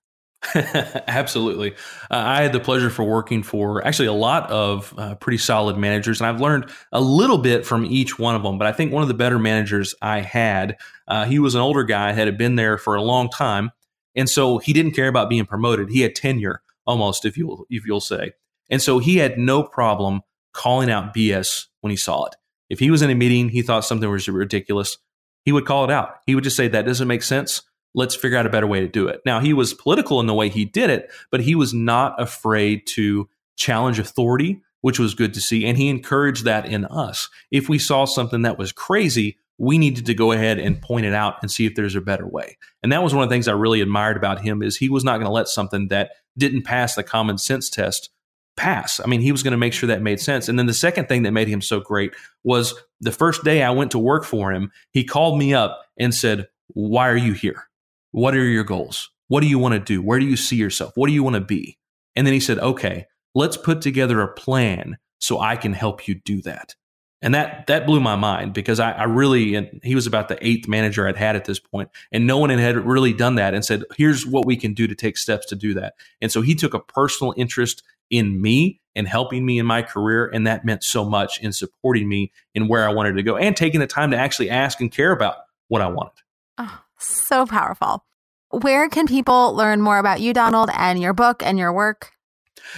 Absolutely. 0.56 1.74
Uh, 2.10 2.15
I 2.15 2.41
had 2.41 2.52
the 2.52 2.60
pleasure 2.60 2.89
for 2.89 3.04
working 3.04 3.43
for 3.43 3.86
actually 3.86 4.08
a 4.08 4.13
lot 4.13 4.50
of 4.50 4.93
uh, 4.97 5.15
pretty 5.15 5.38
solid 5.38 5.78
managers, 5.78 6.19
and 6.19 6.28
I've 6.28 6.41
learned 6.41 6.69
a 6.91 7.00
little 7.00 7.38
bit 7.38 7.65
from 7.65 7.86
each 7.86 8.17
one 8.17 8.36
of 8.36 8.41
them. 8.41 8.58
But 8.58 8.67
I 8.67 8.71
think 8.71 8.91
one 8.91 9.04
of 9.04 9.08
the 9.08 9.13
better 9.13 9.38
managers 9.38 9.93
I 10.02 10.21
had, 10.21 10.78
uh, 11.08 11.26
he 11.26 11.38
was 11.38 11.54
an 11.54 11.62
older 11.62 11.84
guy, 11.84 12.12
had 12.12 12.38
been 12.38 12.56
there 12.56 12.78
for 12.80 12.95
a 12.95 13.04
long 13.04 13.30
time, 13.30 13.71
and 14.15 14.28
so 14.28 14.58
he 14.58 14.74
didn't 14.74 14.93
care 14.93 15.08
about 15.08 15.30
being 15.30 15.45
promoted. 15.45 15.89
He 15.89 16.02
had 16.02 16.15
tenure 16.15 16.63
almost, 16.88 17.24
if 17.24 17.38
you'll 17.38 17.65
if 17.69 17.86
you'll 17.86 18.02
say, 18.02 18.32
and 18.69 18.82
so 18.82 18.97
he 18.97 19.17
had 19.17 19.38
no 19.38 19.62
problem 19.62 20.21
calling 20.54 20.90
out 20.90 21.14
BS 21.14 21.68
when 21.82 21.92
he 21.92 21.98
saw 21.98 22.26
it. 22.26 22.36
If 22.70 22.80
he 22.80 22.92
was 22.92 23.02
in 23.02 23.10
a 23.10 23.16
meeting, 23.16 23.50
he 23.50 23.62
thought 23.62 23.86
something 23.86 24.10
was 24.10 24.28
ridiculous, 24.28 24.98
he 25.44 25.52
would 25.52 25.66
call 25.66 25.84
it 25.84 25.92
out. 25.92 26.16
He 26.26 26.36
would 26.36 26.44
just 26.44 26.56
say, 26.56 26.68
That 26.68 26.86
doesn't 26.86 27.08
make 27.08 27.24
sense. 27.24 27.64
Let's 27.94 28.16
figure 28.16 28.38
out 28.38 28.46
a 28.46 28.50
better 28.50 28.68
way 28.68 28.80
to 28.80 28.88
do 28.88 29.08
it. 29.08 29.22
Now, 29.26 29.42
he 29.42 29.54
was 29.54 29.74
political 29.74 30.22
in 30.22 30.28
the 30.28 30.34
way 30.34 30.48
he 30.48 30.64
did 30.64 30.90
it, 30.90 31.12
but 31.30 31.42
he 31.42 31.56
was 31.56 31.74
not 31.74 32.22
afraid 32.22 32.88
to 32.88 33.28
challenge 33.58 34.00
authority, 34.00 34.62
which 34.80 34.98
was 34.98 35.14
good 35.14 35.34
to 35.34 35.42
see. 35.42 35.66
And 35.66 35.78
he 35.78 35.90
encouraged 35.90 36.46
that 36.46 36.66
in 36.66 36.86
us. 36.86 37.28
If 37.52 37.68
we 37.68 37.80
saw 37.80 38.06
something 38.06 38.44
that 38.44 38.58
was 38.58 38.72
crazy, 38.72 39.38
we 39.58 39.78
needed 39.78 40.06
to 40.06 40.14
go 40.14 40.32
ahead 40.32 40.58
and 40.58 40.82
point 40.82 41.06
it 41.06 41.14
out 41.14 41.36
and 41.42 41.52
see 41.52 41.66
if 41.66 41.76
there's 41.76 41.96
a 41.96 42.02
better 42.02 42.26
way. 42.26 42.58
And 42.82 42.92
that 42.94 43.04
was 43.04 43.14
one 43.14 43.24
of 43.24 43.30
the 43.30 43.34
things 43.34 43.50
I 43.50 43.54
really 43.54 43.82
admired 43.82 44.18
about 44.18 44.42
him 44.42 44.64
is 44.64 44.78
he 44.78 44.90
was 44.90 45.04
not 45.04 45.18
going 45.18 45.26
to 45.26 45.32
let 45.32 45.50
something 45.50 45.90
that 45.90 46.12
didn't 46.38 46.64
pass 46.64 46.96
the 46.96 47.04
common 47.04 47.38
sense 47.38 47.70
test 47.70 48.10
pass. 48.58 49.00
I 49.00 49.08
mean, 49.08 49.22
he 49.22 49.32
was 49.32 49.44
going 49.44 49.52
to 49.52 49.58
make 49.58 49.74
sure 49.74 49.88
that 49.88 50.02
made 50.02 50.20
sense. 50.20 50.50
And 50.50 50.58
then 50.60 50.66
the 50.66 50.74
second 50.74 51.08
thing 51.08 51.24
that 51.24 51.32
made 51.32 51.48
him 51.48 51.62
so 51.62 51.80
great 51.80 52.14
was 52.44 52.74
the 53.00 53.12
first 53.12 53.44
day 53.44 53.64
I 53.64 53.72
went 53.72 53.92
to 53.92 54.00
work 54.00 54.24
for 54.24 54.52
him, 54.52 54.72
he 54.92 55.04
called 55.04 55.40
me 55.40 55.54
up 55.54 55.86
and 55.98 56.14
said, 56.14 56.48
Why 56.68 57.10
are 57.10 57.18
you 57.18 57.34
here? 57.34 57.70
What 58.12 58.36
are 58.36 58.44
your 58.44 58.64
goals? 58.64 59.10
What 59.28 59.42
do 59.42 59.48
you 59.48 59.60
want 59.60 59.74
to 59.74 59.80
do? 59.80 60.02
Where 60.02 60.20
do 60.20 60.26
you 60.26 60.36
see 60.36 60.58
yourself? 60.58 60.94
What 60.96 61.08
do 61.08 61.14
you 61.14 61.24
want 61.24 61.36
to 61.36 61.42
be? 61.42 61.78
And 62.16 62.28
then 62.28 62.34
he 62.34 62.40
said, 62.40 62.60
Okay, 62.60 63.08
let's 63.34 63.58
put 63.58 63.82
together 63.82 64.22
a 64.22 64.34
plan 64.34 64.98
so 65.20 65.40
I 65.40 65.56
can 65.56 65.74
help 65.74 66.08
you 66.08 66.16
do 66.16 66.42
that. 66.42 66.76
And 67.24 67.36
that 67.36 67.68
that 67.68 67.86
blew 67.86 68.00
my 68.00 68.16
mind 68.16 68.54
because 68.54 68.80
I, 68.80 68.92
I, 68.94 69.04
really 69.04 69.54
and 69.54 69.80
he 69.84 69.94
was 69.94 70.08
about 70.08 70.28
the 70.28 70.44
eighth 70.46 70.68
manager 70.68 71.08
I'd 71.08 71.18
had 71.18 71.36
at 71.36 71.46
this 71.46 71.60
point, 71.60 71.90
and 72.12 72.26
no 72.26 72.40
one 72.40 72.50
had 72.50 72.76
really 72.76 73.14
done 73.14 73.36
that 73.36 73.54
and 73.54 73.64
said, 73.64 73.84
"Here's 73.96 74.26
what 74.26 74.48
we 74.48 74.58
can 74.58 74.74
do 74.74 74.88
to 74.88 74.96
take 74.96 75.18
steps 75.18 75.46
to 75.48 75.56
do 75.56 75.76
that." 75.76 75.94
And 76.20 76.32
so 76.32 76.42
he 76.42 76.56
took 76.56 76.74
a 76.74 76.80
personal 76.80 77.36
interest 77.38 77.84
in 78.12 78.41
me 78.41 78.82
and 78.95 79.08
helping 79.08 79.45
me 79.45 79.58
in 79.58 79.65
my 79.65 79.82
career. 79.82 80.28
And 80.28 80.45
that 80.45 80.65
meant 80.65 80.84
so 80.84 81.04
much 81.04 81.41
in 81.41 81.54
supporting 81.54 82.08
me 82.08 82.32
in 82.54 82.67
where 82.67 82.88
I 82.88 82.93
wanted 82.93 83.13
to 83.13 83.24
go 83.24 83.38
and 83.38 83.56
taking 83.56 83.80
the 83.80 83.88
time 83.88 84.12
to 84.12 84.17
actually 84.17 84.50
ask 84.50 84.80
and 84.80 84.91
care 84.91 85.12
about 85.12 85.38
what 85.69 85.82
I 85.82 85.88
wanted. 85.88 86.21
Oh, 86.58 86.82
so 87.00 87.45
powerful. 87.45 88.06
Where 88.50 88.89
can 88.89 89.08
people 89.08 89.56
learn 89.56 89.82
more 89.82 89.97
about 89.97 90.19
you, 90.19 90.34
Donald, 90.34 90.69
and 90.76 91.02
your 91.02 91.13
book 91.13 91.41
and 91.41 91.58
your 91.58 91.71
work? 91.71 92.12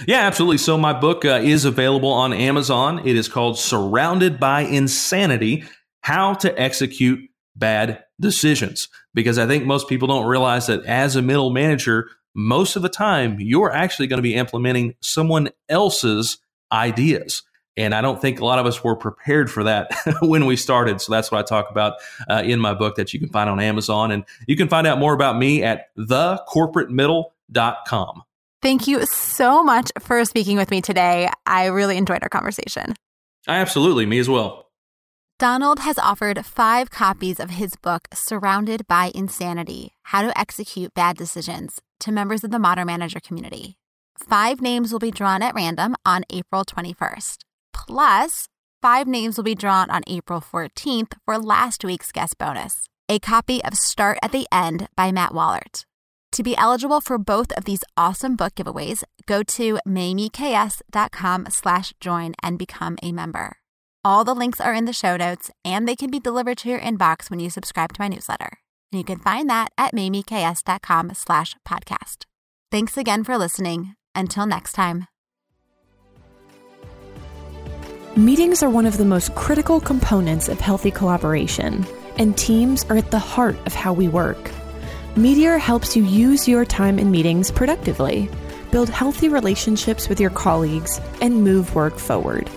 Yeah, 0.06 0.20
absolutely. 0.20 0.58
So, 0.58 0.78
my 0.78 0.92
book 0.92 1.24
uh, 1.24 1.40
is 1.42 1.64
available 1.64 2.10
on 2.10 2.32
Amazon. 2.32 3.06
It 3.06 3.16
is 3.16 3.28
called 3.28 3.58
Surrounded 3.58 4.38
by 4.38 4.62
Insanity 4.62 5.64
How 6.02 6.34
to 6.34 6.60
Execute 6.60 7.28
Bad 7.56 8.04
Decisions. 8.20 8.88
Because 9.14 9.38
I 9.38 9.46
think 9.46 9.66
most 9.66 9.88
people 9.88 10.08
don't 10.08 10.26
realize 10.26 10.68
that 10.68 10.84
as 10.84 11.16
a 11.16 11.22
middle 11.22 11.50
manager, 11.50 12.08
most 12.34 12.76
of 12.76 12.82
the 12.82 12.88
time 12.88 13.40
you're 13.40 13.72
actually 13.72 14.06
going 14.06 14.18
to 14.18 14.22
be 14.22 14.34
implementing 14.34 14.94
someone 15.00 15.50
else's 15.68 16.38
ideas. 16.72 17.42
And 17.76 17.92
I 17.94 18.00
don't 18.00 18.18
think 18.20 18.40
a 18.40 18.44
lot 18.44 18.60
of 18.60 18.66
us 18.66 18.84
were 18.84 18.94
prepared 18.94 19.50
for 19.50 19.64
that 19.64 19.90
when 20.22 20.46
we 20.46 20.54
started. 20.56 21.00
So 21.00 21.10
that's 21.12 21.32
what 21.32 21.38
I 21.38 21.42
talk 21.42 21.70
about 21.70 21.94
uh, 22.28 22.42
in 22.44 22.60
my 22.60 22.74
book 22.74 22.96
that 22.96 23.12
you 23.12 23.20
can 23.20 23.30
find 23.30 23.50
on 23.50 23.60
Amazon. 23.60 24.10
And 24.10 24.24
you 24.46 24.56
can 24.56 24.68
find 24.68 24.86
out 24.86 24.98
more 24.98 25.12
about 25.12 25.36
me 25.36 25.62
at 25.62 25.94
thecorporatemiddle.com. 25.96 28.22
Thank 28.62 28.86
you 28.86 29.04
so 29.06 29.62
much 29.62 29.92
for 30.00 30.24
speaking 30.24 30.56
with 30.56 30.70
me 30.70 30.80
today. 30.80 31.28
I 31.44 31.66
really 31.66 31.98
enjoyed 31.98 32.22
our 32.22 32.30
conversation. 32.30 32.94
I 33.46 33.56
Absolutely, 33.56 34.06
me 34.06 34.18
as 34.18 34.26
well. 34.28 34.63
Donald 35.38 35.80
has 35.80 35.98
offered 35.98 36.46
five 36.46 36.90
copies 36.90 37.40
of 37.40 37.50
his 37.50 37.74
book, 37.74 38.06
Surrounded 38.14 38.86
by 38.86 39.10
Insanity 39.14 39.92
How 40.04 40.22
to 40.22 40.38
Execute 40.38 40.94
Bad 40.94 41.16
Decisions, 41.16 41.80
to 42.00 42.12
members 42.12 42.44
of 42.44 42.52
the 42.52 42.58
Modern 42.60 42.86
Manager 42.86 43.18
community. 43.18 43.76
Five 44.16 44.60
names 44.60 44.92
will 44.92 45.00
be 45.00 45.10
drawn 45.10 45.42
at 45.42 45.54
random 45.54 45.96
on 46.06 46.22
April 46.30 46.64
21st. 46.64 47.38
Plus, 47.72 48.48
five 48.80 49.08
names 49.08 49.36
will 49.36 49.44
be 49.44 49.56
drawn 49.56 49.90
on 49.90 50.02
April 50.06 50.40
14th 50.40 51.14
for 51.24 51.36
last 51.36 51.84
week's 51.84 52.12
guest 52.12 52.38
bonus 52.38 52.88
a 53.08 53.18
copy 53.18 53.62
of 53.64 53.74
Start 53.74 54.18
at 54.22 54.32
the 54.32 54.46
End 54.50 54.88
by 54.96 55.12
Matt 55.12 55.32
Wallaert. 55.32 55.84
To 56.32 56.42
be 56.42 56.56
eligible 56.56 57.00
for 57.00 57.18
both 57.18 57.52
of 57.52 57.64
these 57.64 57.84
awesome 57.96 58.34
book 58.34 58.54
giveaways, 58.54 59.04
go 59.26 59.42
to 59.42 59.78
mamieks.com 59.86 61.46
slash 61.50 61.92
join 62.00 62.34
and 62.42 62.58
become 62.58 62.96
a 63.02 63.12
member. 63.12 63.58
All 64.06 64.22
the 64.22 64.34
links 64.34 64.60
are 64.60 64.74
in 64.74 64.84
the 64.84 64.92
show 64.92 65.16
notes, 65.16 65.50
and 65.64 65.88
they 65.88 65.96
can 65.96 66.10
be 66.10 66.20
delivered 66.20 66.58
to 66.58 66.68
your 66.68 66.80
inbox 66.80 67.30
when 67.30 67.40
you 67.40 67.48
subscribe 67.48 67.94
to 67.94 68.00
my 68.00 68.08
newsletter. 68.08 68.58
And 68.92 68.98
you 68.98 69.04
can 69.04 69.18
find 69.18 69.48
that 69.48 69.70
at 69.78 69.94
mamieks.com 69.94 71.14
slash 71.14 71.56
podcast. 71.66 72.24
Thanks 72.70 72.98
again 72.98 73.24
for 73.24 73.38
listening. 73.38 73.94
Until 74.14 74.44
next 74.44 74.72
time. 74.72 75.06
Meetings 78.14 78.62
are 78.62 78.68
one 78.68 78.84
of 78.84 78.98
the 78.98 79.04
most 79.06 79.34
critical 79.34 79.80
components 79.80 80.48
of 80.48 80.60
healthy 80.60 80.90
collaboration, 80.90 81.86
and 82.18 82.36
teams 82.36 82.84
are 82.90 82.98
at 82.98 83.10
the 83.10 83.18
heart 83.18 83.56
of 83.66 83.74
how 83.74 83.94
we 83.94 84.06
work. 84.06 84.50
Meeteor 85.16 85.58
helps 85.58 85.96
you 85.96 86.04
use 86.04 86.46
your 86.46 86.66
time 86.66 86.98
in 86.98 87.10
meetings 87.10 87.50
productively, 87.50 88.28
build 88.70 88.90
healthy 88.90 89.30
relationships 89.30 90.08
with 90.10 90.20
your 90.20 90.30
colleagues, 90.30 91.00
and 91.22 91.42
move 91.42 91.74
work 91.74 91.98
forward. 91.98 92.50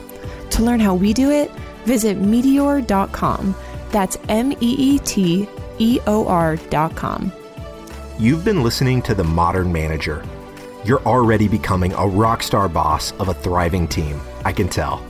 To 0.57 0.63
learn 0.63 0.79
how 0.79 0.95
we 0.95 1.13
do 1.13 1.29
it, 1.29 1.51
visit 1.85 2.19
meeteor.com. 2.19 3.55
That's 3.91 4.17
M 4.27 4.51
E 4.53 4.57
E 4.59 4.97
T 4.99 5.47
E 5.77 5.99
O 6.07 6.25
R.com. 6.27 7.31
You've 8.17 8.43
been 8.43 8.63
listening 8.63 9.03
to 9.03 9.13
The 9.13 9.23
Modern 9.23 9.71
Manager. 9.71 10.25
You're 10.83 11.03
already 11.03 11.47
becoming 11.47 11.93
a 11.93 12.07
rock 12.07 12.41
star 12.41 12.67
boss 12.67 13.11
of 13.19 13.29
a 13.29 13.35
thriving 13.35 13.87
team, 13.87 14.19
I 14.45 14.51
can 14.51 14.67
tell. 14.67 15.05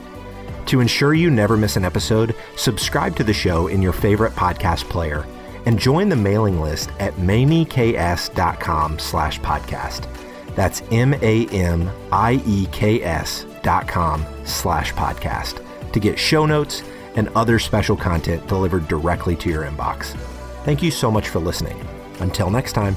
To 0.66 0.80
ensure 0.80 1.14
you 1.14 1.30
never 1.30 1.56
miss 1.56 1.76
an 1.76 1.84
episode, 1.86 2.34
subscribe 2.56 3.16
to 3.16 3.24
the 3.24 3.32
show 3.32 3.68
in 3.68 3.80
your 3.80 3.94
favorite 3.94 4.34
podcast 4.34 4.86
player 4.90 5.24
and 5.64 5.78
join 5.78 6.10
the 6.10 6.16
mailing 6.16 6.60
list 6.60 6.90
at 7.00 7.14
mamieks.com 7.14 8.98
slash 8.98 9.40
podcast. 9.40 10.06
That's 10.54 10.82
M-A-M-I-E-K-S 10.90 11.48
dot 13.62 13.88
com 13.88 14.24
slash 14.44 14.92
podcast 14.94 15.62
to 15.92 16.00
get 16.00 16.18
show 16.18 16.46
notes 16.46 16.82
and 17.16 17.28
other 17.34 17.58
special 17.58 17.96
content 17.96 18.46
delivered 18.46 18.86
directly 18.88 19.34
to 19.36 19.48
your 19.48 19.64
inbox. 19.64 20.16
Thank 20.64 20.82
you 20.82 20.90
so 20.90 21.10
much 21.10 21.28
for 21.28 21.38
listening. 21.38 21.78
Until 22.20 22.50
next 22.50 22.72
time. 22.72 22.96